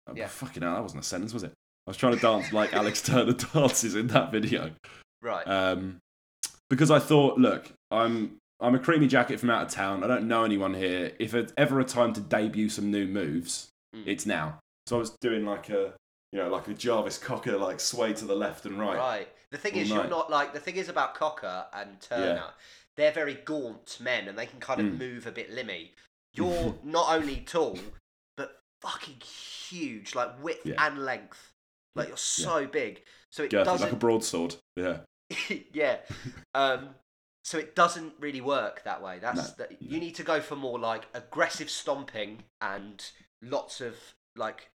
Oh, 0.08 0.14
Yeah. 0.16 0.28
Fucking 0.28 0.64
hell, 0.64 0.74
that 0.76 0.82
wasn't 0.82 1.04
a 1.04 1.06
sentence, 1.06 1.34
was 1.34 1.44
it? 1.44 1.52
I 1.86 1.90
was 1.90 1.98
trying 1.98 2.16
to 2.16 2.22
dance 2.22 2.54
like 2.54 2.74
Alex 2.74 3.02
Turner 3.02 3.34
dances 3.54 3.96
in 3.96 4.08
that 4.08 4.32
video. 4.32 4.72
Right. 5.22 5.44
Um, 5.44 6.00
because 6.74 6.90
I 6.92 7.00
thought, 7.00 7.38
look, 7.38 7.72
I'm 7.92 8.38
I'm 8.60 8.76
a 8.76 8.80
creamy 8.80 9.08
jacket 9.08 9.40
from 9.40 9.50
out 9.50 9.64
of 9.64 9.70
town. 9.72 10.04
I 10.04 10.08
don't 10.08 10.28
know 10.28 10.44
anyone 10.44 10.74
here. 10.74 11.12
If 11.20 11.34
it's 11.34 11.54
ever 11.58 11.80
a 11.80 11.84
time 11.86 12.14
to 12.14 12.22
debut 12.22 12.70
some 12.70 12.92
new 12.92 13.06
moves, 13.08 13.70
Mm. 13.96 14.04
it's 14.08 14.26
now. 14.26 14.60
So 14.88 14.96
I 14.96 15.00
was 15.00 15.12
doing 15.22 15.46
like 15.46 15.70
a 15.70 15.94
you 16.32 16.40
know 16.40 16.50
like 16.50 16.68
a 16.68 16.74
Jarvis 16.74 17.20
Cocker 17.20 17.58
like 17.58 17.80
sway 17.80 18.14
to 18.14 18.26
the 18.26 18.36
left 18.36 18.66
and 18.66 18.80
right. 18.80 18.98
Right. 18.98 19.28
The 19.52 19.58
thing 19.60 19.76
is, 19.76 19.90
you're 19.90 20.08
not 20.08 20.32
like 20.32 20.54
the 20.54 20.60
thing 20.60 20.78
is 20.78 20.90
about 20.90 21.14
Cocker 21.14 21.66
and 21.74 22.02
Turner. 22.02 22.26
Yeah. 22.26 22.50
They're 22.98 23.12
very 23.12 23.36
gaunt 23.46 23.98
men, 24.00 24.28
and 24.28 24.38
they 24.38 24.46
can 24.48 24.60
kind 24.60 24.80
of 24.82 24.88
Mm. 24.88 24.98
move 25.00 25.28
a 25.28 25.32
bit 25.32 25.52
limmy. 25.52 25.92
You're 26.36 26.76
not 26.84 27.14
only 27.16 27.38
tall, 27.42 27.78
but 28.38 28.60
fucking 28.82 29.20
huge, 29.70 30.16
like 30.16 30.44
width 30.44 30.66
Yeah. 30.66 30.84
and 30.84 31.06
length. 31.06 31.52
Like 31.96 32.08
you're 32.08 32.18
so 32.18 32.66
big, 32.66 33.04
so 33.32 33.44
it 33.44 33.52
Girthy, 33.52 33.66
doesn't. 33.66 33.86
like 33.86 33.94
a 33.94 33.96
broadsword. 33.98 34.56
Yeah. 34.76 35.02
yeah. 35.74 35.98
Um, 36.54 36.90
so 37.44 37.58
it 37.58 37.76
doesn't 37.76 38.14
really 38.20 38.42
work 38.42 38.84
that 38.86 39.02
way. 39.02 39.20
That's 39.22 39.58
No, 39.58 39.66
that, 39.66 39.82
you 39.82 40.00
need 40.00 40.16
to 40.16 40.24
go 40.24 40.40
for 40.40 40.56
more 40.56 40.80
like 40.80 41.08
aggressive 41.14 41.70
stomping 41.70 42.44
and 42.62 43.04
lots 43.42 43.82
of 43.82 43.96
like 44.36 44.70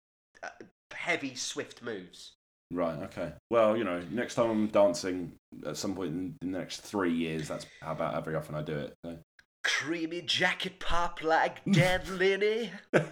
uh, 0.43 0.49
heavy, 0.93 1.35
swift 1.35 1.83
moves. 1.83 2.33
Right. 2.71 2.99
Okay. 3.05 3.33
Well, 3.51 3.77
you 3.77 3.85
know, 3.85 4.01
next 4.11 4.35
time 4.35 4.51
I'm 4.51 4.67
dancing 4.69 5.33
at 5.67 5.77
some 5.77 5.95
point 5.95 6.11
in 6.11 6.37
the 6.41 6.47
next 6.47 6.81
three 6.81 7.13
years, 7.13 7.49
that's 7.49 7.67
how 7.81 7.93
about 7.93 8.15
every 8.15 8.35
often 8.35 8.55
I 8.55 8.63
do 8.63 8.77
it. 8.77 8.95
So. 9.05 9.19
Creamy 9.63 10.23
jacket 10.23 10.81
pop 10.81 11.23
like 11.23 11.65
dead 11.71 12.09
Lenny. 12.09 12.71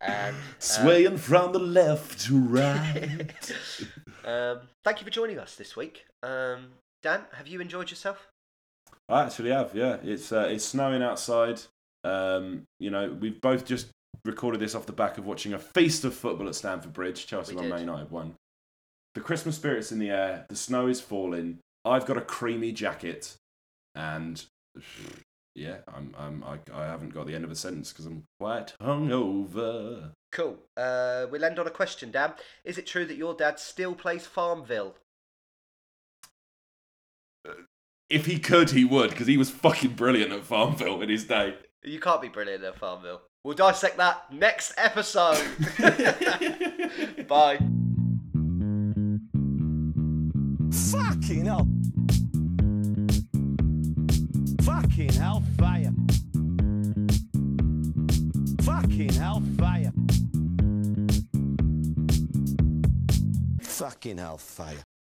And 0.00 0.36
uh, 0.36 0.40
Swaying 0.58 1.16
from 1.16 1.52
the 1.52 1.58
left 1.58 2.20
to 2.26 2.38
right. 2.38 3.30
Um, 4.30 4.60
thank 4.84 5.00
you 5.00 5.04
for 5.04 5.10
joining 5.10 5.38
us 5.38 5.56
this 5.56 5.76
week. 5.76 6.06
Um, 6.22 6.72
Dan, 7.02 7.22
have 7.32 7.48
you 7.48 7.60
enjoyed 7.60 7.90
yourself? 7.90 8.28
I 9.08 9.24
actually 9.24 9.50
have. 9.50 9.74
Yeah, 9.74 9.96
it's 10.02 10.32
uh, 10.32 10.48
it's 10.50 10.64
snowing 10.64 11.02
outside. 11.02 11.60
Um, 12.04 12.64
you 12.78 12.90
know, 12.90 13.16
we've 13.20 13.40
both 13.40 13.66
just 13.66 13.88
recorded 14.24 14.60
this 14.60 14.74
off 14.74 14.86
the 14.86 14.92
back 14.92 15.18
of 15.18 15.26
watching 15.26 15.52
a 15.52 15.58
feast 15.58 16.04
of 16.04 16.14
football 16.14 16.48
at 16.48 16.54
Stamford 16.54 16.92
Bridge. 16.92 17.26
Chelsea 17.26 17.54
won. 17.54 17.68
Man 17.68 17.80
United 17.80 18.10
won. 18.10 18.34
The 19.14 19.20
Christmas 19.20 19.56
spirit's 19.56 19.90
in 19.90 19.98
the 19.98 20.10
air. 20.10 20.46
The 20.48 20.56
snow 20.56 20.86
is 20.86 21.00
falling. 21.00 21.58
I've 21.84 22.06
got 22.06 22.16
a 22.16 22.20
creamy 22.22 22.72
jacket, 22.72 23.36
and 23.94 24.44
yeah, 25.54 25.78
I'm, 25.88 26.14
I'm 26.18 26.44
I, 26.44 26.58
I 26.72 26.86
haven't 26.86 27.12
got 27.12 27.26
the 27.26 27.34
end 27.34 27.44
of 27.44 27.50
a 27.50 27.56
sentence 27.56 27.92
because 27.92 28.06
I'm 28.06 28.24
quite 28.38 28.74
hungover. 28.80 30.12
Cool. 30.32 30.58
Uh, 30.76 31.26
we'll 31.30 31.44
end 31.44 31.58
on 31.58 31.66
a 31.66 31.70
question, 31.70 32.10
Dan. 32.10 32.34
Is 32.64 32.78
it 32.78 32.86
true 32.86 33.04
that 33.04 33.16
your 33.16 33.34
dad 33.34 33.58
still 33.58 33.94
plays 33.94 34.26
Farmville? 34.26 34.96
If 38.08 38.26
he 38.26 38.38
could, 38.38 38.70
he 38.70 38.84
would 38.84 39.10
because 39.10 39.26
he 39.26 39.36
was 39.36 39.50
fucking 39.50 39.94
brilliant 39.94 40.32
at 40.32 40.44
Farmville 40.44 41.02
in 41.02 41.08
his 41.08 41.24
day. 41.24 41.54
You 41.82 41.98
can't 41.98 42.20
be 42.20 42.28
brilliant 42.28 42.64
at 42.64 42.76
Farmville. 42.76 43.22
We'll 43.42 43.54
dissect 43.54 43.96
that 43.96 44.32
next 44.32 44.74
episode. 44.76 45.40
Bye. 47.28 47.58
Fucking 50.72 51.46
hell. 51.46 51.66
Fucking 55.00 55.18
hellfire. 55.18 55.92
Fucking 58.60 59.14
hellfire. 59.14 59.92
Fucking 63.62 64.18
hellfire. 64.18 64.89